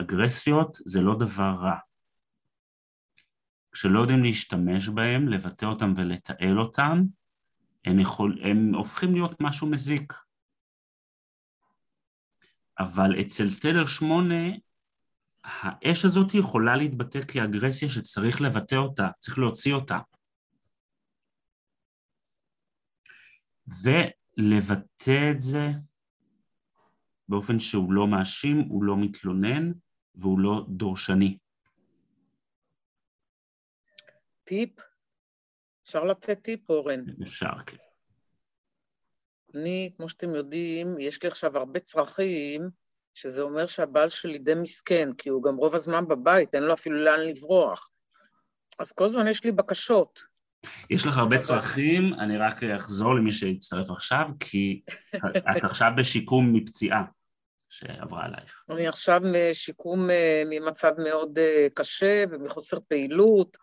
[0.00, 1.76] אגרסיות זה לא דבר רע.
[3.72, 6.98] כשלא יודעים להשתמש בהם, לבטא אותם ולתעל אותם,
[7.84, 10.12] הם, יכול, הם הופכים להיות משהו מזיק.
[12.78, 14.44] אבל אצל תדר שמונה,
[15.44, 19.98] האש הזאת יכולה להתבטא כאגרסיה שצריך לבטא אותה, צריך להוציא אותה.
[23.82, 25.70] ולבטא את זה
[27.32, 29.72] באופן שהוא לא מאשים, הוא לא מתלונן
[30.14, 31.38] והוא לא דורשני.
[34.44, 34.70] טיפ?
[35.84, 37.04] אפשר לתת טיפ, אורן.
[37.22, 37.76] אפשר, כן.
[39.54, 42.68] אני, כמו שאתם יודעים, יש לי עכשיו הרבה צרכים,
[43.14, 46.96] שזה אומר שהבעל שלי די מסכן, כי הוא גם רוב הזמן בבית, אין לו אפילו
[46.96, 47.90] לאן לברוח.
[48.78, 50.22] אז כל הזמן יש לי בקשות.
[50.90, 54.82] יש לך הרבה צרכים, אני רק אחזור למי שהצטרף עכשיו, כי
[55.56, 57.04] את עכשיו בשיקום מפציעה
[57.72, 58.64] שעברה עלייך.
[58.70, 63.56] אני עכשיו משיקום אה, ממצב מאוד אה, קשה ומחוסר פעילות,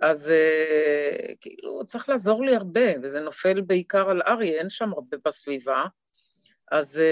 [0.00, 5.16] אז uh, כאילו צריך לעזור לי הרבה, וזה נופל בעיקר על אריה, אין שם הרבה
[5.24, 5.84] בסביבה.
[6.70, 7.02] אז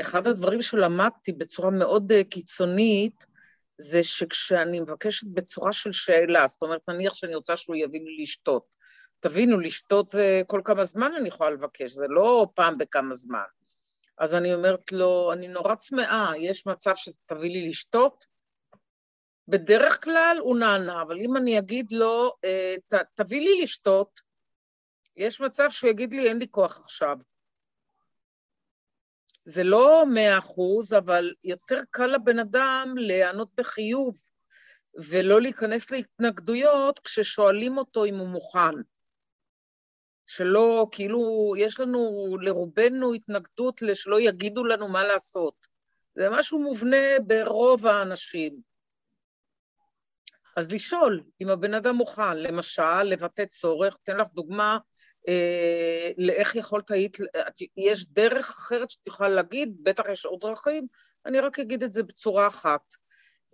[0.00, 3.24] אחד הדברים שלמדתי בצורה מאוד קיצונית,
[3.78, 8.74] זה שכשאני מבקשת בצורה של שאלה, זאת אומרת, נניח שאני רוצה שהוא יביא לי לשתות.
[9.20, 13.44] תבינו, לשתות זה כל כמה זמן אני יכולה לבקש, זה לא פעם בכמה זמן.
[14.18, 18.24] אז אני אומרת לו, אני נורא צמאה, יש מצב שתביא לי לשתות?
[19.48, 22.32] בדרך כלל הוא נענה, אבל אם אני אגיד לו,
[22.88, 24.20] ת, תביא לי לשתות,
[25.16, 27.16] יש מצב שהוא יגיד לי, אין לי כוח עכשיו.
[29.44, 34.14] זה לא מאה אחוז, אבל יותר קל לבן אדם להיענות בחיוב
[35.10, 38.74] ולא להיכנס להתנגדויות כששואלים אותו אם הוא מוכן.
[40.26, 45.66] שלא, כאילו, יש לנו, לרובנו התנגדות לשלא יגידו לנו מה לעשות.
[46.14, 48.74] זה משהו מובנה ברוב האנשים.
[50.56, 54.78] אז לשאול אם הבן אדם מוכן, למשל, לבטא צורך, אתן לך דוגמה
[55.28, 57.16] אה, לאיך יכולת היית,
[57.76, 60.86] יש דרך אחרת שאת יכולה להגיד, בטח יש עוד דרכים,
[61.26, 62.94] אני רק אגיד את זה בצורה אחת.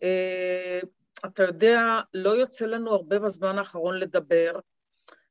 [0.02, 0.80] אה,
[1.26, 4.52] אתה יודע, לא יוצא לנו הרבה בזמן האחרון לדבר,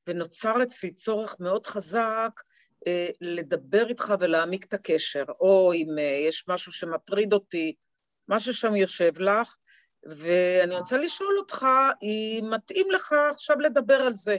[0.10, 2.41] ונוצר אצלי צורך מאוד חזק
[2.88, 7.76] אה, לדבר איתך ולהעמיק את הקשר, או אם אה, יש משהו שמטריד אותי,
[8.28, 9.55] מה ששם יושב לך,
[10.05, 11.66] ואני רוצה לשאול אותך,
[12.01, 14.38] אם מתאים לך עכשיו לדבר על זה.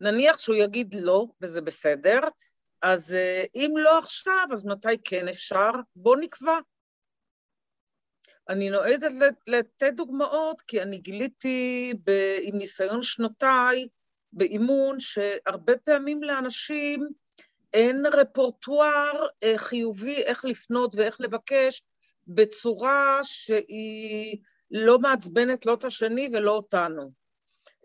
[0.00, 2.20] נניח שהוא יגיד לא, וזה בסדר,
[2.82, 3.14] אז
[3.54, 5.70] אם לא עכשיו, אז מתי כן אפשר?
[5.96, 6.58] בוא נקבע.
[8.48, 9.12] אני נועדת
[9.46, 12.10] לתת דוגמאות, כי אני גיליתי ב,
[12.42, 13.88] עם ניסיון שנותיי
[14.32, 17.08] באימון, שהרבה פעמים לאנשים
[17.72, 19.26] אין רפורטואר
[19.56, 21.82] חיובי איך לפנות ואיך לבקש
[22.26, 24.38] בצורה שהיא
[24.70, 27.12] לא מעצבנת לא את השני ולא אותנו,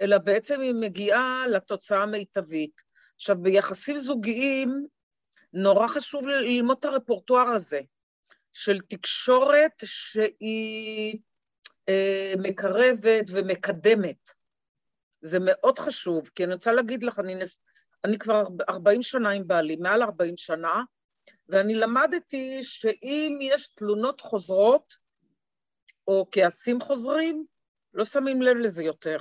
[0.02, 2.82] אלא בעצם היא מגיעה לתוצאה המיטבית.
[3.16, 4.86] עכשיו, ביחסים זוגיים,
[5.54, 7.82] נורא חשוב ללמוד את הרפורטואר הזה,
[8.54, 11.20] של תקשורת שהיא
[11.90, 14.45] אה, מקרבת ומקדמת.
[15.26, 17.62] זה מאוד חשוב, כי אני רוצה להגיד לך, אני, נס...
[18.04, 20.84] אני כבר 40 שנה עם בעלי, מעל 40 שנה,
[21.50, 24.94] ואני למדתי שאם יש תלונות חוזרות,
[26.08, 27.46] או כעסים חוזרים,
[27.94, 29.18] לא שמים לב לזה יותר.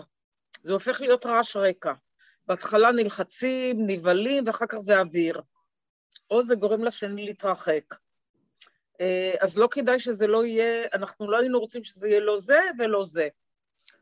[0.62, 1.92] זה הופך להיות רעש רקע.
[2.46, 5.42] בהתחלה נלחצים, נבהלים, ואחר כך זה אוויר.
[6.30, 7.94] או זה גורם לשני להתרחק.
[9.00, 12.60] אה, אז לא כדאי שזה לא יהיה, אנחנו לא היינו רוצים שזה יהיה לא זה
[12.78, 13.28] ולא זה.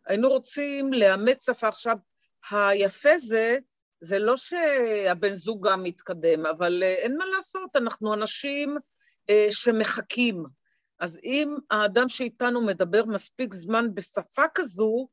[0.06, 1.68] היינו רוצים לאמץ שפה.
[1.68, 1.96] עכשיו,
[2.50, 3.58] היפה זה,
[4.00, 8.76] זה לא שהבן זוג גם מתקדם, אבל אה, אין מה לעשות, אנחנו אנשים
[9.30, 10.44] אה, שמחכים.
[11.00, 15.08] אז אם האדם שאיתנו מדבר מספיק זמן בשפה כזו,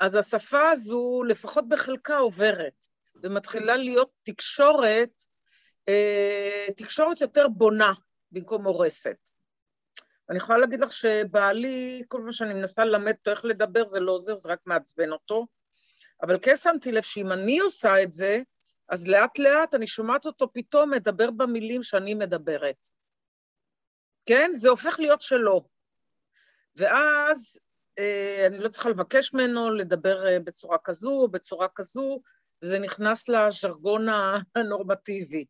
[0.00, 2.86] אז השפה הזו, לפחות בחלקה, עוברת,
[3.22, 5.22] ומתחילה להיות תקשורת,
[5.88, 7.92] אה, תקשורת יותר בונה
[8.32, 9.30] במקום הורסת.
[10.30, 14.12] אני יכולה להגיד לך שבעלי, כל מה שאני מנסה ללמד אותו איך לדבר, זה לא
[14.12, 15.46] עוזר, זה רק מעצבן אותו.
[16.22, 18.42] אבל כן שמתי לב שאם אני עושה את זה,
[18.88, 22.88] אז לאט לאט אני שומעת אותו פתאום מדבר במילים שאני מדברת.
[24.26, 24.50] כן?
[24.54, 25.68] זה הופך להיות שלו.
[26.76, 27.58] ואז
[27.98, 32.20] אה, אני לא צריכה לבקש ממנו לדבר אה, בצורה כזו או בצורה כזו,
[32.60, 34.06] זה נכנס לז'רגון
[34.56, 35.44] הנורמטיבי.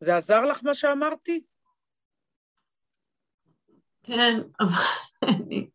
[0.00, 1.44] זה עזר לך מה שאמרתי?
[4.02, 4.72] כן, אבל
[5.22, 5.70] אני...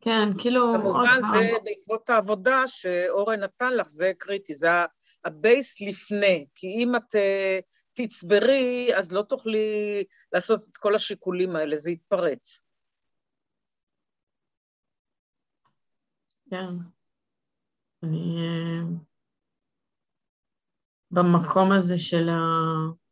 [0.00, 0.72] כן, כאילו...
[0.82, 4.68] כמובן זה בעקבות העבודה שאורן נתן לך, זה קריטי, זה
[5.24, 7.58] הבייס לפני, כי אם את אה,
[7.92, 12.60] תצברי, אז לא תוכלי לעשות את כל השיקולים האלה, זה יתפרץ.
[16.50, 16.74] כן.
[18.02, 18.36] אני...
[18.38, 19.06] אה,
[21.10, 23.05] במקום הזה של ה...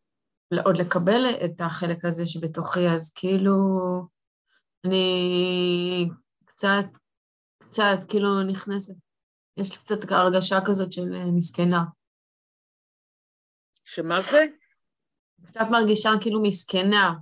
[0.65, 3.53] עוד לקבל את החלק הזה שבתוכי, אז כאילו
[4.87, 6.09] אני
[6.45, 6.85] קצת,
[7.59, 8.95] קצת כאילו נכנסת,
[9.57, 11.85] יש לי קצת הרגשה כזאת של אה, מסכנה.
[13.85, 14.45] שמה זה?
[15.47, 17.15] קצת מרגישה כאילו מסכנה.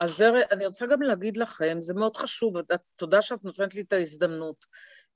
[0.00, 2.54] אז זה, אני רוצה גם להגיד לכם, זה מאוד חשוב,
[2.96, 4.66] תודה שאת נותנת לי את ההזדמנות,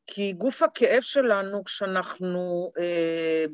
[0.06, 3.44] כי גוף הכאב שלנו, כשאנחנו אה,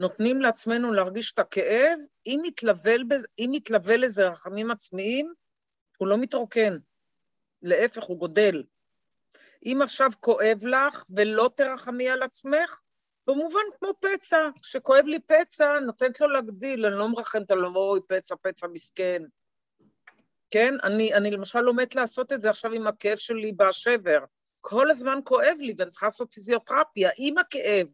[0.00, 2.94] נותנים לעצמנו להרגיש את הכאב, אם מתלווה,
[3.38, 5.32] אם מתלווה לזה רחמים עצמיים,
[5.98, 6.78] הוא לא מתרוקן,
[7.62, 8.62] להפך, הוא גודל.
[9.64, 12.80] אם עכשיו כואב לך ולא תרחמי על עצמך,
[13.26, 18.34] במובן כמו פצע, כשכואב לי פצע, נותנת לו להגדיל, אני לא מרחמת על אוי, פצע,
[18.42, 19.22] פצע מסכן.
[20.50, 20.74] כן?
[20.82, 24.18] אני, אני למשל לומדת לעשות את זה עכשיו עם הכאב שלי בשבר.
[24.60, 27.86] כל הזמן כואב לי ואני צריכה לעשות פיזיותרפיה עם הכאב.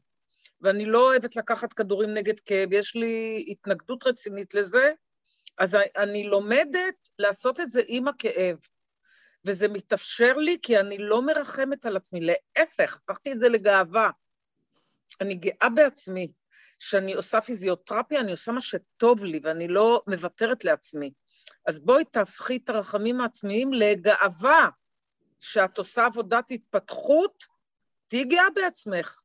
[0.62, 4.92] ואני לא אוהבת לקחת כדורים נגד כאב, יש לי התנגדות רצינית לזה,
[5.58, 8.56] אז אני לומדת לעשות את זה עם הכאב.
[9.44, 14.10] וזה מתאפשר לי כי אני לא מרחמת על עצמי, להפך, הפכתי את זה לגאווה.
[15.20, 16.32] אני גאה בעצמי.
[16.78, 21.12] כשאני עושה פיזיותרפיה, אני עושה מה שטוב לי, ואני לא מוותרת לעצמי.
[21.66, 24.68] אז בואי תהפכי את הרחמים העצמיים לגאווה.
[25.40, 27.44] כשאת עושה עבודת התפתחות,
[28.08, 29.20] תהיי גאה בעצמך.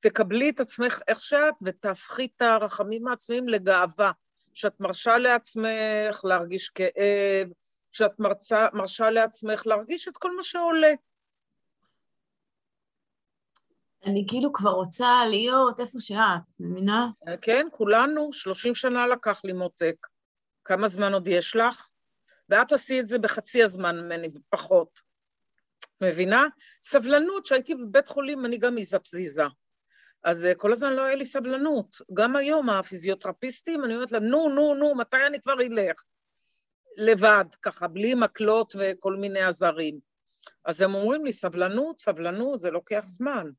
[0.00, 4.12] תקבלי את עצמך איך שאת ותהפכי את הרחמים העצמיים לגאווה.
[4.54, 7.48] שאת מרשה לעצמך להרגיש כאב,
[7.92, 10.92] שאת מרצה, מרשה לעצמך להרגיש את כל מה שעולה.
[14.04, 17.08] אני כאילו כבר רוצה להיות איפה שאת, מבינה?
[17.42, 20.06] כן, כולנו, 30 שנה לקח לי מותק.
[20.64, 21.88] כמה זמן עוד יש לך?
[22.48, 25.00] ואת עשי את זה בחצי הזמן ממני, ופחות.
[26.00, 26.44] מבינה?
[26.82, 28.96] סבלנות, כשהייתי בבית חולים, אני גם איזה
[30.24, 31.96] אז אה, כל הזמן לא היה לי סבלנות.
[32.14, 36.02] גם היום הפיזיותרפיסטים, אני אומרת להם, נו, נו, נו, מתי אני כבר אלך?
[36.96, 39.98] לבד, ככה, בלי מקלות וכל מיני עזרים.
[40.64, 43.50] אז הם אומרים לי, סבלנות, סבלנות, זה לוקח זמן.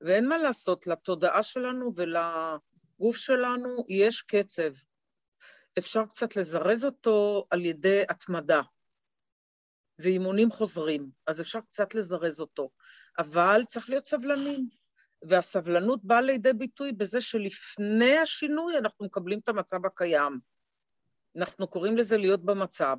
[0.00, 4.72] ואין מה לעשות, לתודעה שלנו ולגוף שלנו יש קצב.
[5.78, 8.60] אפשר קצת לזרז אותו על ידי התמדה
[9.98, 12.70] ואימונים חוזרים, אז אפשר קצת לזרז אותו,
[13.18, 14.68] אבל צריך להיות סבלנים.
[15.22, 20.38] והסבלנות באה לידי ביטוי בזה שלפני השינוי אנחנו מקבלים את המצב הקיים.
[21.36, 22.96] אנחנו קוראים לזה להיות במצב.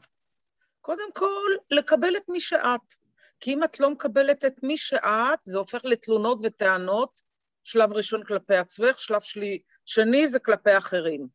[0.81, 2.93] קודם כל, לקבל את מי שאת.
[3.39, 7.21] כי אם את לא מקבלת את מי שאת, זה הופך לתלונות וטענות,
[7.63, 11.27] שלב ראשון כלפי עצמך, שלב שלי, שני זה כלפי אחרים.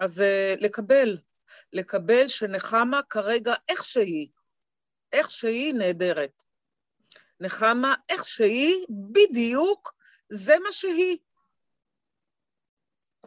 [0.00, 1.18] אז uh, לקבל,
[1.72, 4.28] לקבל שנחמה כרגע איך שהיא,
[5.12, 6.42] איך שהיא נהדרת.
[7.40, 9.94] נחמה איך שהיא, בדיוק,
[10.34, 11.18] זה מה שהיא.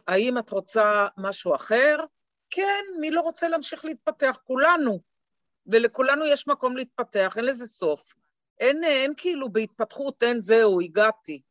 [0.07, 1.97] האם את רוצה משהו אחר?
[2.49, 4.39] כן, מי לא רוצה להמשיך להתפתח?
[4.43, 4.99] כולנו.
[5.67, 8.13] ולכולנו יש מקום להתפתח, אין לזה סוף.
[8.59, 11.41] אין, אין כאילו בהתפתחות, אין זהו, הגעתי.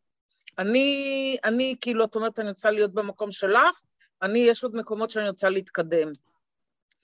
[0.59, 3.83] אני, אני כאילו, את אומרת, אני רוצה להיות במקום שלך,
[4.23, 6.13] אני, יש עוד מקומות שאני רוצה להתקדם.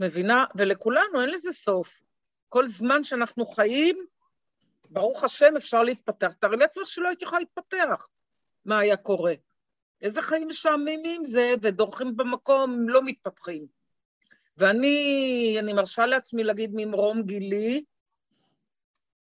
[0.01, 0.45] מבינה?
[0.55, 2.03] ולכולנו אין לזה סוף.
[2.49, 4.07] כל זמן שאנחנו חיים,
[4.91, 6.33] ברוך השם, אפשר להתפתח.
[6.33, 8.07] תארי לעצמך שלא הייתי יכולה להתפתח.
[8.65, 9.35] מה היה קורה?
[10.03, 13.67] איזה חיים משעממים זה, ודורכים במקום, לא מתפתחים.
[14.57, 17.85] ואני, אני מרשה לעצמי להגיד ממרום גילי,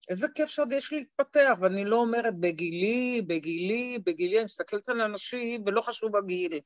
[0.08, 5.00] איזה כיף שעוד יש לי להתפתח, ואני לא אומרת בגילי, בגילי, בגילי, אני מסתכלת על
[5.00, 6.60] אנשים, ולא חשוב הגיל,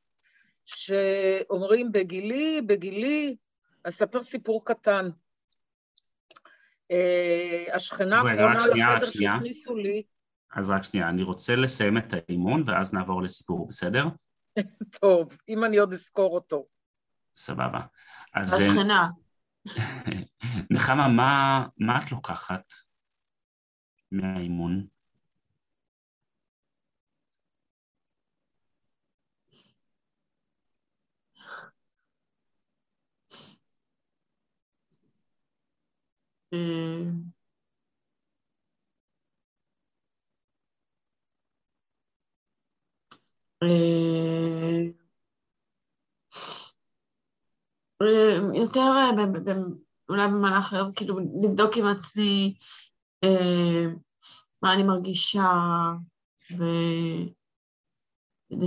[0.65, 3.37] שאומרים בגילי, בגילי,
[3.85, 5.09] אספר סיפור קטן.
[6.91, 10.03] אה, השכנה האחרונה לחדר שהכניסו לי...
[10.53, 14.09] אז רק שנייה, אני רוצה לסיים את האימון, ואז נעבור לסיפור, בסדר?
[15.01, 16.67] טוב, אם אני עוד אזכור אותו.
[17.35, 17.81] סבבה.
[18.35, 18.53] אז...
[18.53, 19.09] השכנה.
[20.71, 22.73] נחמה, מה, מה את לוקחת
[24.13, 24.87] מהאימון?
[36.55, 37.32] Mm.
[48.55, 48.81] יותר
[50.09, 52.55] אולי במהלך היום, כאילו לבדוק עם עצמי
[54.63, 55.51] מה אני מרגישה,
[56.51, 57.29] וכדי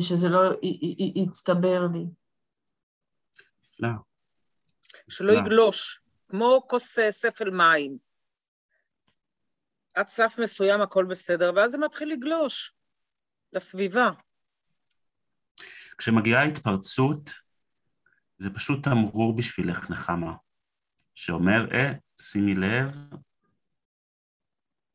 [0.02, 0.40] שזה לא
[1.16, 2.06] יצטבר לי.
[3.64, 3.90] נפלא.
[5.10, 6.02] שלא יגלוש.
[6.28, 7.98] כמו כוס אה, ספל מים.
[9.96, 12.74] עד סף מסוים הכל בסדר, ואז זה מתחיל לגלוש
[13.54, 14.10] לסביבה.
[15.98, 17.30] כשמגיעה התפרצות,
[18.38, 20.34] זה פשוט תמרור בשבילך, נחמה,
[21.16, 22.98] שאומר, אה, שימי לב,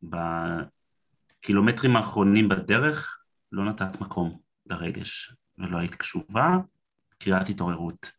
[0.03, 3.18] בקילומטרים האחרונים בדרך
[3.53, 6.48] לא נתת מקום לרגש, ולא היית קשובה,
[7.18, 8.11] קריאת התעוררות.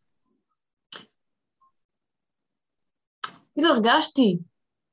[3.54, 4.38] כאילו הרגשתי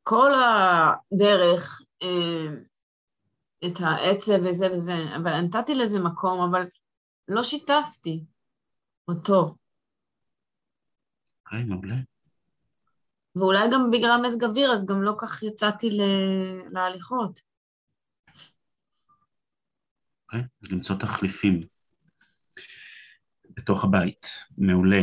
[0.04, 2.48] כל הדרך אה,
[3.66, 6.66] את העצב וזה וזה, אבל נתתי לזה מקום, אבל
[7.30, 8.24] לא שיתפתי
[9.08, 9.56] אותו.
[11.52, 11.96] היי, מעולה.
[13.36, 16.02] ואולי גם בגלל מזג אוויר, אז גם לא כך יצאתי ל...
[16.72, 17.42] להליכות.
[20.24, 21.62] אוקיי, אז למצוא תחליפים
[23.50, 24.28] בתוך הבית,
[24.58, 25.02] מעולה.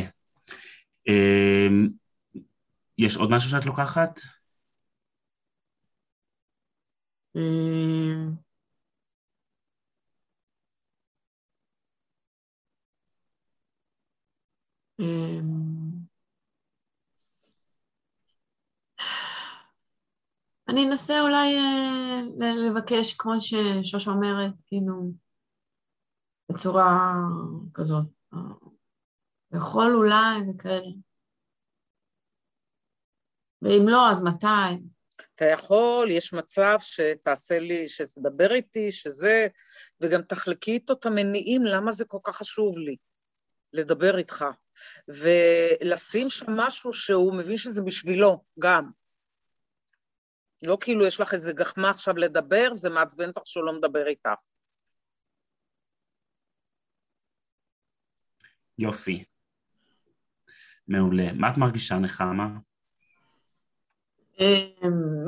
[1.08, 1.88] אמ,
[2.98, 4.20] יש עוד משהו שאת לוקחת?
[20.76, 25.12] אני אנסה אולי אה, לבקש, כמו ששוש אומרת, כאילו,
[26.52, 27.14] בצורה
[27.74, 28.04] כזאת.
[29.54, 30.90] יכול אולי וכאלה.
[33.62, 34.86] ואם לא, אז מתי?
[35.34, 39.46] אתה יכול, יש מצב שתעשה לי, שתדבר איתי, שזה,
[40.00, 42.96] וגם תחלקי איתו את המניעים, למה זה כל כך חשוב לי
[43.72, 44.44] לדבר איתך.
[45.08, 48.90] ולשים שם משהו שהוא מבין שזה בשבילו, גם.
[50.62, 54.30] לא כאילו יש לך איזה גחמה עכשיו לדבר, וזה מעצבן אותך שהוא לא מדבר איתך.
[58.78, 59.24] יופי.
[60.88, 61.32] מעולה.
[61.32, 62.48] מה את מרגישה, נחמה?
[64.40, 65.26] אמ,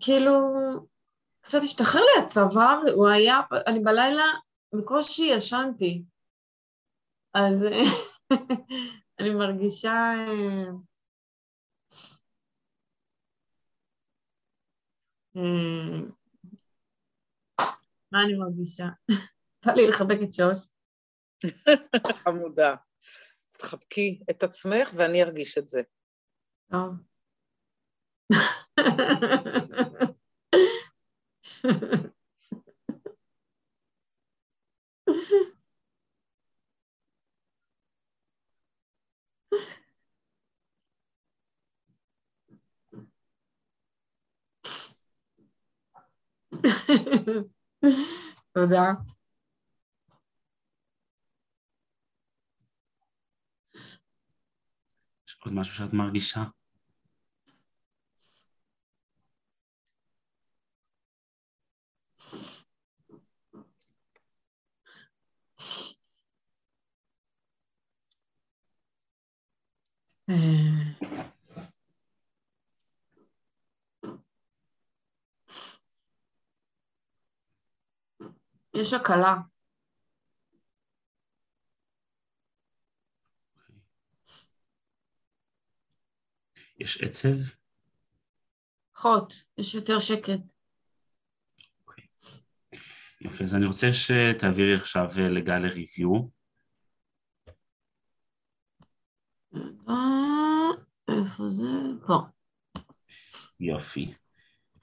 [0.00, 0.32] כאילו,
[1.40, 4.24] קצת השתחרר לי הצוואר, הוא היה, אני בלילה
[4.74, 6.02] בקושי ישנתי.
[7.34, 7.66] אז
[9.20, 10.14] אני מרגישה...
[18.12, 18.86] מה אני מרגישה?
[19.66, 20.58] בא לי לחבק את שוש.
[22.24, 22.74] חמודה.
[23.58, 25.82] תחבקי את עצמך ואני ארגיש את זה.
[26.70, 26.94] טוב.
[48.52, 48.92] תודה.
[55.28, 56.44] יש עוד משהו שאת מרגישה?
[70.30, 71.35] Uh...
[78.80, 79.36] יש הקלה.
[86.78, 87.36] יש עצב?
[88.92, 90.40] פחות, יש יותר שקט.
[93.20, 96.28] יופי, אז אני רוצה שתעבירי עכשיו אה, לגל לריוויו.
[99.88, 100.70] אה,
[101.08, 101.62] איפה זה?
[102.06, 102.18] פה.
[103.60, 104.12] יופי.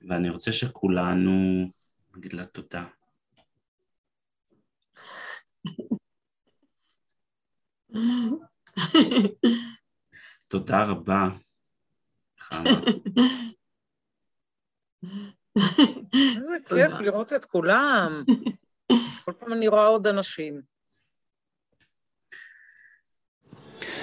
[0.09, 1.31] ואני רוצה שכולנו
[2.15, 2.85] נגיד לה תודה.
[10.47, 11.29] תודה רבה.
[16.35, 16.99] איזה כיף.
[16.99, 18.23] לראות את כולם.
[19.25, 20.72] כל פעם אני רואה עוד אנשים.